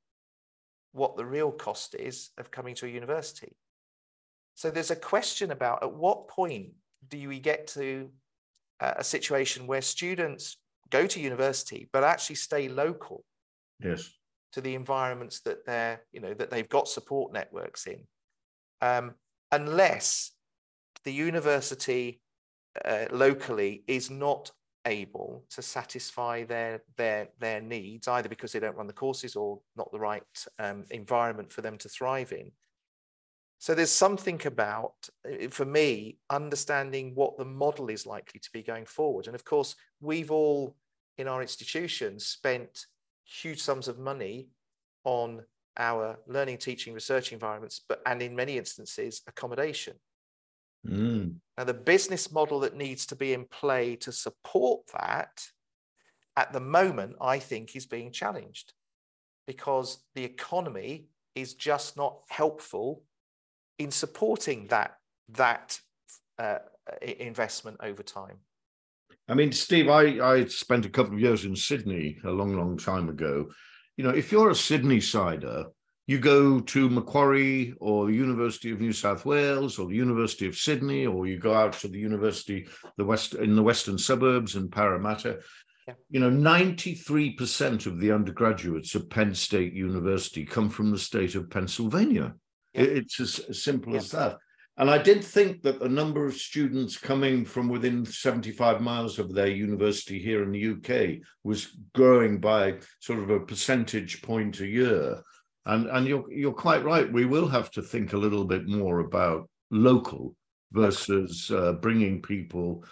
what 0.93 1.17
the 1.17 1.27
real 1.27 1.51
cost 1.51 1.95
is 1.95 2.31
of 2.39 2.51
coming 2.51 2.75
to 2.77 2.87
a 2.87 2.89
university. 2.89 3.57
So 4.55 4.71
there's 4.71 4.91
a 4.91 4.97
question 4.97 5.51
about 5.51 5.83
at 5.83 5.93
what 5.93 6.29
point 6.29 6.71
do 7.09 7.29
we 7.29 7.41
get 7.41 7.67
to 7.69 8.11
uh, 8.81 8.95
a 8.97 9.05
situation 9.05 9.67
where 9.67 9.83
students 9.83 10.57
go 10.91 11.07
to 11.07 11.21
university 11.21 11.89
but 11.93 12.05
actually 12.05 12.37
stay 12.37 12.69
local 12.69 13.25
yes 13.83 14.11
to 14.53 14.61
the 14.61 14.75
environments 14.75 15.41
that 15.41 15.65
they're 15.65 16.03
you 16.13 16.21
know 16.21 16.35
that 16.35 16.51
they've 16.51 16.69
got 16.69 16.87
support 16.87 17.33
networks 17.33 17.87
in 17.87 18.01
um, 18.83 19.15
unless 19.51 20.33
the 21.05 21.13
university 21.13 22.21
uh, 22.85 23.07
locally 23.11 23.85
is 23.87 24.11
not 24.11 24.51
able 24.87 25.45
to 25.51 25.63
satisfy 25.63 26.45
their 26.45 26.83
their 26.97 27.29
their 27.39 27.61
needs 27.61 28.09
either 28.09 28.29
because 28.29 28.53
they 28.53 28.61
don't 28.61 28.77
run 28.77 28.87
the 28.87 28.93
courses 28.93 29.37
or 29.37 29.61
not 29.77 29.91
the 29.93 29.99
right 29.99 30.23
um, 30.59 30.85
environment 30.91 31.53
for 31.53 31.61
them 31.61 31.79
to 31.79 31.89
thrive 31.89 32.33
in. 32.33 32.51
So 33.59 33.75
there's 33.77 33.91
something 33.91 34.41
about 34.45 34.95
uh, 35.25 35.49
for 35.51 35.65
me 35.65 36.19
understanding 36.31 37.15
what 37.15 37.39
the 37.39 37.45
model 37.45 37.91
is 37.91 38.07
likely 38.07 38.41
to 38.41 38.51
be 38.53 38.63
going 38.63 38.87
forward. 38.87 39.27
And 39.27 39.35
of 39.35 39.45
course 39.45 39.77
we've 40.01 40.31
all 40.31 40.77
in 41.19 41.29
our 41.29 41.43
institutions 41.43 42.27
spent 42.27 42.87
huge 43.25 43.61
sums 43.61 43.89
of 43.89 43.99
money 43.99 44.49
on 45.05 45.43
our 45.79 46.19
learning 46.27 46.59
teaching 46.59 46.93
research 46.93 47.33
environments 47.33 47.81
but 47.89 48.03
and 48.05 48.21
in 48.21 48.37
many 48.37 48.59
instances 48.59 49.23
accommodation 49.27 49.95
Mm. 50.87 51.37
Now, 51.57 51.65
the 51.65 51.75
business 51.75 52.33
model 52.33 52.61
that 52.61 52.77
needs 52.77 53.07
to 53.07 53.17
be 53.17 53.33
in 53.33 53.45
play 53.45 53.97
to 53.97 54.13
support 54.13 54.81
that 54.99 55.43
at 56.37 56.53
the 56.53 56.61
moment, 56.61 57.17
I 57.21 57.39
think, 57.39 57.77
is 57.77 57.87
being 57.87 58.11
challenged 58.11 58.73
because 59.47 60.03
the 60.15 60.25
economy 60.25 61.07
is 61.35 61.55
just 61.55 61.97
not 61.97 62.19
helpful 62.29 63.03
in 63.79 63.91
supporting 63.91 64.67
that, 64.69 64.97
that 65.31 65.79
uh, 66.39 66.59
investment 67.03 67.79
over 67.83 68.03
time. 68.03 68.39
I 69.29 69.35
mean, 69.35 69.53
Steve, 69.53 69.89
I, 69.89 70.19
I 70.21 70.45
spent 70.47 70.87
a 70.87 70.91
couple 70.91 71.15
of 71.15 71.21
years 71.21 71.45
in 71.45 71.55
Sydney 71.55 72.19
a 72.25 72.31
long, 72.31 72.57
long 72.57 72.77
time 72.77 73.09
ago. 73.09 73.49
You 73.97 74.05
know, 74.05 74.11
if 74.11 74.33
you're 74.33 74.51
a 74.51 74.55
Sydney 74.55 75.01
sider, 75.01 75.67
you 76.13 76.21
go 76.21 76.61
to 76.61 76.91
Macquarie 76.91 77.75
or 77.81 78.07
the 78.07 78.13
University 78.13 78.71
of 78.71 78.81
New 78.81 78.93
South 78.93 79.25
Wales 79.25 79.79
or 79.79 79.89
the 79.89 79.97
University 79.97 80.47
of 80.47 80.55
Sydney, 80.55 81.07
or 81.07 81.27
you 81.27 81.39
go 81.39 81.55
out 81.55 81.73
to 81.73 81.89
the 81.89 81.99
university 81.99 82.69
the 82.99 83.05
west 83.05 83.33
in 83.33 83.57
the 83.57 83.63
western 83.63 83.97
suburbs 83.97 84.55
in 84.55 84.69
Parramatta. 84.69 85.39
Yeah. 85.89 85.95
You 86.11 86.21
know, 86.21 86.31
93% 86.31 87.87
of 87.87 87.99
the 87.99 88.13
undergraduates 88.13 88.95
at 88.95 89.09
Penn 89.09 89.35
State 89.35 89.73
University 89.73 90.45
come 90.45 90.69
from 90.69 90.91
the 90.91 90.99
state 90.99 91.35
of 91.35 91.49
Pennsylvania. 91.49 92.35
Yeah. 92.75 92.83
It's 92.83 93.19
as, 93.19 93.39
as 93.49 93.65
simple 93.65 93.95
yeah. 93.95 94.01
as 94.01 94.11
that. 94.11 94.37
And 94.77 94.91
I 94.91 94.99
did 94.99 95.25
think 95.25 95.63
that 95.63 95.81
the 95.81 95.89
number 95.89 96.27
of 96.27 96.35
students 96.35 96.97
coming 96.97 97.45
from 97.45 97.69
within 97.69 98.05
75 98.05 98.81
miles 98.81 99.19
of 99.19 99.35
their 99.35 99.49
university 99.49 100.19
here 100.19 100.43
in 100.43 100.53
the 100.53 100.73
UK 100.73 101.23
was 101.43 101.77
growing 101.95 102.39
by 102.39 102.79
sort 103.01 103.19
of 103.19 103.31
a 103.31 103.41
percentage 103.41 104.23
point 104.23 104.61
a 104.61 104.67
year. 104.67 105.23
And 105.65 105.87
and 105.87 106.07
you're 106.07 106.31
you're 106.31 106.53
quite 106.53 106.85
right. 106.85 107.13
We 107.13 107.25
will 107.25 107.49
have 107.49 107.71
to 107.73 107.83
think 107.83 108.13
a 108.13 108.19
little 108.19 108.45
bit 108.45 108.67
more 108.67 109.01
about 109.01 109.49
local 109.71 110.35
versus 110.73 111.51
uh, 111.51 111.73
bringing 111.75 112.21
people. 112.23 112.85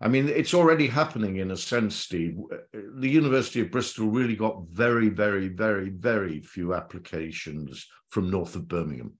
I 0.00 0.08
mean, 0.08 0.28
it's 0.28 0.54
already 0.54 0.86
happening 0.86 1.36
in 1.36 1.50
a 1.50 1.56
sense, 1.56 1.96
Steve. 1.96 2.36
The 2.72 3.08
University 3.08 3.60
of 3.60 3.70
Bristol 3.70 4.08
really 4.08 4.36
got 4.36 4.66
very, 4.70 5.08
very, 5.08 5.48
very, 5.48 5.88
very 5.88 6.40
few 6.40 6.74
applications 6.74 7.86
from 8.10 8.30
north 8.30 8.54
of 8.54 8.68
Birmingham. 8.68 9.14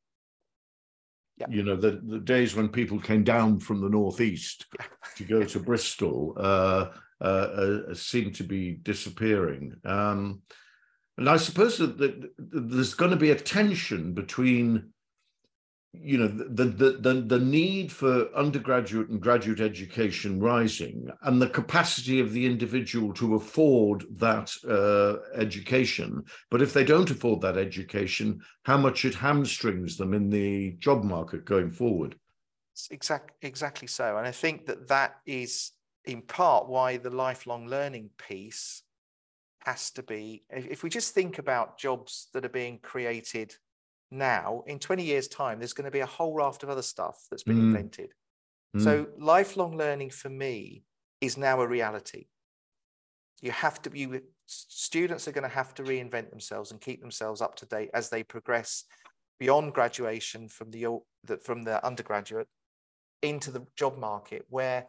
Yeah. 1.36 1.46
You 1.48 1.62
know, 1.62 1.76
the, 1.76 2.00
the 2.04 2.20
days 2.20 2.54
when 2.54 2.68
people 2.68 3.00
came 3.00 3.24
down 3.24 3.60
from 3.60 3.80
the 3.80 3.88
northeast 3.88 4.66
to 5.16 5.24
go 5.24 5.42
to 5.42 5.58
Bristol 5.58 6.34
uh, 6.36 6.90
uh, 7.20 7.24
uh, 7.24 7.94
seem 7.94 8.32
to 8.32 8.44
be 8.44 8.72
disappearing. 8.72 9.74
Um, 9.84 10.42
and 11.16 11.28
I 11.28 11.36
suppose 11.36 11.78
that, 11.78 12.30
there's 12.38 12.94
going 12.94 13.12
to 13.12 13.16
be 13.16 13.30
a 13.30 13.36
tension 13.36 14.14
between, 14.14 14.90
you 15.92 16.18
know, 16.18 16.26
the, 16.26 16.64
the, 16.64 16.90
the, 16.98 17.14
the 17.20 17.38
need 17.38 17.92
for 17.92 18.34
undergraduate 18.34 19.10
and 19.10 19.20
graduate 19.20 19.60
education 19.60 20.40
rising 20.40 21.08
and 21.22 21.40
the 21.40 21.48
capacity 21.48 22.18
of 22.18 22.32
the 22.32 22.44
individual 22.44 23.12
to 23.14 23.36
afford 23.36 24.04
that 24.16 24.50
uh, 24.68 25.22
education. 25.38 26.24
But 26.50 26.62
if 26.62 26.72
they 26.72 26.84
don't 26.84 27.10
afford 27.10 27.40
that 27.42 27.56
education, 27.56 28.40
how 28.64 28.76
much 28.76 29.04
it 29.04 29.14
hamstrings 29.14 29.96
them 29.96 30.14
in 30.14 30.30
the 30.30 30.72
job 30.78 31.04
market 31.04 31.44
going 31.44 31.70
forward. 31.70 32.16
Exactly, 32.90 33.36
exactly 33.42 33.86
so. 33.86 34.16
And 34.16 34.26
I 34.26 34.32
think 34.32 34.66
that 34.66 34.88
that 34.88 35.18
is 35.26 35.70
in 36.04 36.22
part 36.22 36.68
why 36.68 36.96
the 36.96 37.10
lifelong 37.10 37.68
learning 37.68 38.10
piece 38.18 38.82
has 39.64 39.90
to 39.92 40.02
be, 40.02 40.44
if 40.50 40.82
we 40.82 40.90
just 40.90 41.14
think 41.14 41.38
about 41.38 41.78
jobs 41.78 42.28
that 42.34 42.44
are 42.44 42.50
being 42.50 42.78
created 42.82 43.54
now, 44.10 44.62
in 44.66 44.78
20 44.78 45.02
years' 45.02 45.28
time, 45.28 45.58
there's 45.58 45.72
going 45.72 45.86
to 45.86 45.90
be 45.90 46.00
a 46.00 46.06
whole 46.06 46.34
raft 46.34 46.62
of 46.62 46.70
other 46.70 46.82
stuff 46.82 47.26
that's 47.30 47.42
been 47.42 47.56
mm. 47.56 47.64
invented. 47.64 48.12
Mm. 48.76 48.84
So, 48.84 49.06
lifelong 49.18 49.76
learning 49.76 50.10
for 50.10 50.28
me 50.28 50.84
is 51.20 51.36
now 51.36 51.60
a 51.60 51.66
reality. 51.66 52.26
You 53.40 53.50
have 53.50 53.80
to 53.82 53.90
be, 53.90 54.08
students 54.46 55.26
are 55.26 55.32
going 55.32 55.48
to 55.48 55.54
have 55.54 55.74
to 55.74 55.82
reinvent 55.82 56.30
themselves 56.30 56.70
and 56.70 56.80
keep 56.80 57.00
themselves 57.00 57.40
up 57.40 57.56
to 57.56 57.66
date 57.66 57.90
as 57.94 58.10
they 58.10 58.22
progress 58.22 58.84
beyond 59.38 59.74
graduation 59.74 60.48
from 60.48 60.70
the 60.70 60.86
from 61.42 61.62
the 61.62 61.84
undergraduate 61.84 62.46
into 63.22 63.50
the 63.50 63.66
job 63.76 63.98
market 63.98 64.44
where 64.48 64.86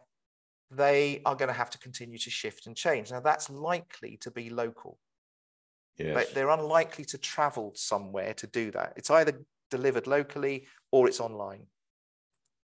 they 0.70 1.22
are 1.24 1.36
going 1.36 1.48
to 1.48 1.54
have 1.54 1.70
to 1.70 1.78
continue 1.78 2.18
to 2.18 2.30
shift 2.30 2.66
and 2.66 2.76
change. 2.76 3.10
Now, 3.10 3.20
that's 3.20 3.48
likely 3.50 4.16
to 4.22 4.30
be 4.30 4.50
local. 4.50 4.98
Yes. 5.96 6.12
But 6.14 6.34
they're 6.34 6.50
unlikely 6.50 7.04
to 7.06 7.18
travel 7.18 7.72
somewhere 7.74 8.34
to 8.34 8.46
do 8.46 8.70
that. 8.72 8.92
It's 8.96 9.10
either 9.10 9.40
delivered 9.70 10.06
locally 10.06 10.66
or 10.90 11.08
it's 11.08 11.20
online. 11.20 11.66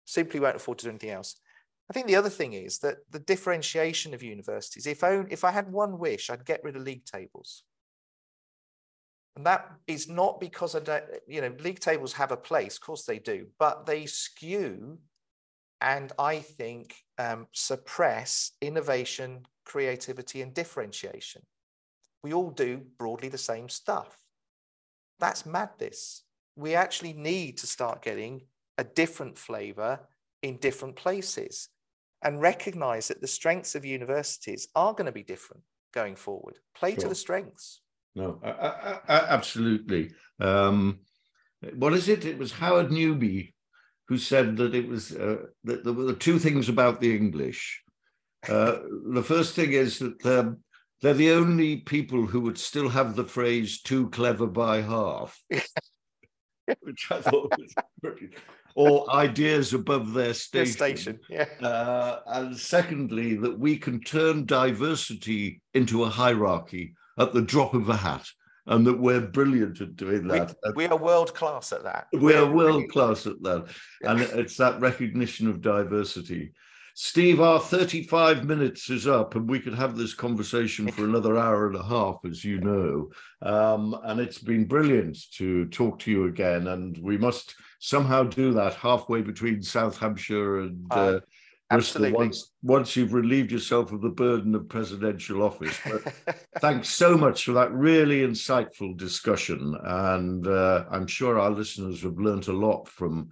Simply 0.05 0.39
won't 0.39 0.55
afford 0.55 0.79
to 0.79 0.85
do 0.85 0.89
anything 0.89 1.11
else. 1.11 1.35
I 1.89 1.93
think 1.93 2.07
the 2.07 2.15
other 2.15 2.29
thing 2.29 2.53
is 2.53 2.79
that 2.79 2.97
the 3.09 3.19
differentiation 3.19 4.13
of 4.13 4.23
universities, 4.23 4.87
if, 4.87 5.03
only, 5.03 5.31
if 5.31 5.43
I 5.43 5.51
had 5.51 5.71
one 5.71 5.97
wish, 5.97 6.29
I'd 6.29 6.45
get 6.45 6.63
rid 6.63 6.75
of 6.75 6.83
league 6.83 7.05
tables. 7.05 7.63
And 9.35 9.45
that 9.45 9.71
is 9.87 10.09
not 10.09 10.39
because 10.39 10.75
I 10.75 10.79
don't, 10.79 11.03
you 11.27 11.41
know, 11.41 11.53
league 11.59 11.79
tables 11.79 12.13
have 12.13 12.31
a 12.31 12.37
place, 12.37 12.75
of 12.75 12.81
course 12.81 13.05
they 13.05 13.19
do, 13.19 13.47
but 13.57 13.85
they 13.85 14.05
skew 14.05 14.99
and 15.81 16.11
I 16.19 16.39
think 16.39 16.95
um, 17.17 17.47
suppress 17.53 18.51
innovation, 18.61 19.45
creativity, 19.65 20.41
and 20.41 20.53
differentiation. 20.53 21.43
We 22.23 22.33
all 22.33 22.49
do 22.49 22.81
broadly 22.97 23.29
the 23.29 23.37
same 23.37 23.69
stuff. 23.69 24.17
That's 25.19 25.45
madness. 25.45 26.23
We 26.55 26.75
actually 26.75 27.13
need 27.13 27.57
to 27.59 27.67
start 27.67 28.01
getting 28.01 28.41
a 28.77 28.83
different 28.83 29.37
flavor 29.37 29.99
in 30.41 30.57
different 30.57 30.95
places 30.95 31.69
and 32.21 32.41
recognize 32.41 33.07
that 33.07 33.21
the 33.21 33.27
strengths 33.27 33.75
of 33.75 33.85
universities 33.85 34.67
are 34.75 34.93
going 34.93 35.05
to 35.05 35.11
be 35.11 35.23
different 35.23 35.63
going 35.93 36.15
forward. 36.15 36.59
Play 36.75 36.91
sure. 36.91 37.01
to 37.01 37.09
the 37.09 37.15
strengths. 37.15 37.81
No, 38.15 38.39
I, 38.43 38.49
I, 38.49 38.99
I, 39.07 39.19
absolutely. 39.29 40.11
Um, 40.39 40.99
what 41.75 41.93
is 41.93 42.09
it? 42.09 42.25
It 42.25 42.37
was 42.37 42.51
Howard 42.51 42.91
Newby 42.91 43.53
who 44.09 44.17
said 44.17 44.57
that 44.57 44.73
it 44.73 44.87
was 44.87 45.15
uh, 45.15 45.37
that 45.63 45.83
there 45.83 45.93
were 45.93 46.13
two 46.13 46.39
things 46.39 46.67
about 46.67 46.99
the 46.99 47.15
English. 47.15 47.83
Uh, 48.47 48.79
the 49.13 49.21
first 49.23 49.53
thing 49.53 49.73
is 49.73 49.99
that 49.99 50.25
um, 50.25 50.57
they're 51.01 51.13
the 51.13 51.31
only 51.31 51.77
people 51.77 52.25
who 52.25 52.41
would 52.41 52.57
still 52.57 52.89
have 52.89 53.15
the 53.15 53.23
phrase 53.23 53.81
"too 53.81 54.09
clever 54.09 54.47
by 54.47 54.81
half," 54.81 55.39
which 56.81 57.07
I 57.11 57.21
thought 57.21 57.53
was 57.57 57.73
brilliant. 58.01 58.33
Or 58.75 59.13
ideas 59.13 59.73
above 59.73 60.13
their 60.13 60.33
station. 60.33 60.79
Their 60.79 60.95
station, 60.95 61.19
yeah. 61.29 61.45
Uh, 61.61 62.21
and 62.25 62.57
secondly, 62.57 63.35
that 63.35 63.59
we 63.59 63.77
can 63.77 63.99
turn 64.01 64.45
diversity 64.45 65.61
into 65.75 66.03
a 66.03 66.09
hierarchy 66.09 66.95
at 67.19 67.33
the 67.33 67.41
drop 67.41 67.73
of 67.75 67.89
a 67.89 67.97
hat 67.97 68.25
and 68.69 68.85
that 68.85 68.99
we're 68.99 69.19
brilliant 69.19 69.81
at 69.81 69.95
doing 69.95 70.27
that. 70.27 70.55
We, 70.75 70.85
we 70.85 70.85
are 70.85 70.97
world 70.97 71.33
class 71.33 71.73
at 71.73 71.83
that. 71.83 72.07
We 72.13 72.35
are 72.35 72.49
world 72.49 72.87
class 72.89 73.25
at 73.25 73.41
that. 73.41 73.67
And 74.03 74.21
it's 74.21 74.57
that 74.57 74.79
recognition 74.79 75.49
of 75.49 75.61
diversity. 75.61 76.53
Steve, 76.93 77.41
our 77.41 77.59
35 77.59 78.45
minutes 78.45 78.89
is 78.89 79.07
up, 79.07 79.35
and 79.35 79.49
we 79.49 79.59
could 79.59 79.73
have 79.73 79.97
this 79.97 80.13
conversation 80.13 80.91
for 80.91 81.05
another 81.05 81.35
hour 81.37 81.67
and 81.67 81.77
a 81.77 81.83
half, 81.83 82.17
as 82.25 82.45
you 82.45 82.59
know. 82.59 83.09
Um, 83.41 83.97
and 84.03 84.19
it's 84.19 84.37
been 84.37 84.65
brilliant 84.65 85.17
to 85.33 85.65
talk 85.67 85.97
to 85.99 86.11
you 86.11 86.25
again. 86.25 86.67
And 86.67 86.95
we 86.99 87.17
must 87.17 87.55
somehow 87.79 88.23
do 88.23 88.53
that 88.53 88.75
halfway 88.75 89.21
between 89.21 89.63
South 89.63 89.97
Hampshire 89.97 90.59
and 90.59 90.85
uh, 90.91 91.19
Absolutely. 91.71 92.17
Once, 92.17 92.51
once 92.63 92.95
you've 92.95 93.13
relieved 93.13 93.51
yourself 93.51 93.91
of 93.91 94.01
the 94.01 94.09
burden 94.09 94.55
of 94.55 94.67
presidential 94.67 95.43
office. 95.43 95.77
But 95.85 96.37
thanks 96.59 96.89
so 96.89 97.15
much 97.17 97.45
for 97.45 97.51
that 97.53 97.71
really 97.71 98.21
insightful 98.21 98.97
discussion. 98.97 99.75
And 99.83 100.47
uh, 100.47 100.85
I'm 100.89 101.05
sure 101.05 101.39
our 101.39 101.51
listeners 101.51 102.01
have 102.01 102.17
learnt 102.17 102.47
a 102.47 102.53
lot 102.53 102.87
from 102.87 103.29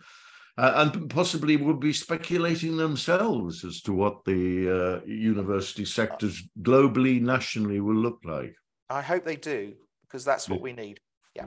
uh, 0.58 0.74
and 0.76 1.10
possibly 1.10 1.56
would 1.56 1.80
be 1.80 1.94
speculating 1.94 2.78
themselves 2.78 3.64
as 3.64 3.82
to 3.82 3.94
what 3.94 4.24
the 4.26 5.02
uh, 5.04 5.06
university 5.06 5.86
sectors 5.86 6.42
globally, 6.62 7.22
nationally 7.22 7.80
will 7.80 7.96
look 7.96 8.20
like. 8.24 8.56
I 8.90 9.02
hope 9.02 9.24
they 9.24 9.36
do, 9.36 9.74
because 10.02 10.26
that's 10.26 10.50
what 10.50 10.62
we 10.62 10.74
need. 10.74 11.00
Yeah. 11.36 11.46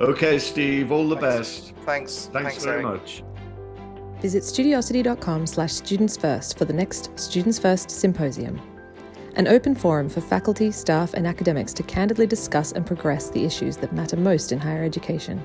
Okay, 0.00 0.38
Steve, 0.38 0.90
all 0.90 1.08
the 1.08 1.16
Thanks. 1.16 1.60
best. 1.60 1.74
Thanks. 1.84 2.30
Thanks, 2.32 2.50
Thanks 2.50 2.64
very 2.64 2.84
Eric. 2.84 3.00
much. 3.00 3.22
Visit 4.20 4.42
studiosity.com 4.42 5.46
slash 5.46 5.72
students 5.72 6.16
first 6.16 6.56
for 6.56 6.64
the 6.64 6.72
next 6.72 7.16
Students 7.18 7.58
First 7.58 7.90
Symposium, 7.90 8.60
an 9.36 9.46
open 9.46 9.74
forum 9.74 10.08
for 10.08 10.22
faculty, 10.22 10.70
staff, 10.70 11.12
and 11.12 11.26
academics 11.26 11.74
to 11.74 11.82
candidly 11.82 12.26
discuss 12.26 12.72
and 12.72 12.86
progress 12.86 13.28
the 13.28 13.44
issues 13.44 13.76
that 13.76 13.92
matter 13.92 14.16
most 14.16 14.52
in 14.52 14.58
higher 14.58 14.84
education. 14.84 15.42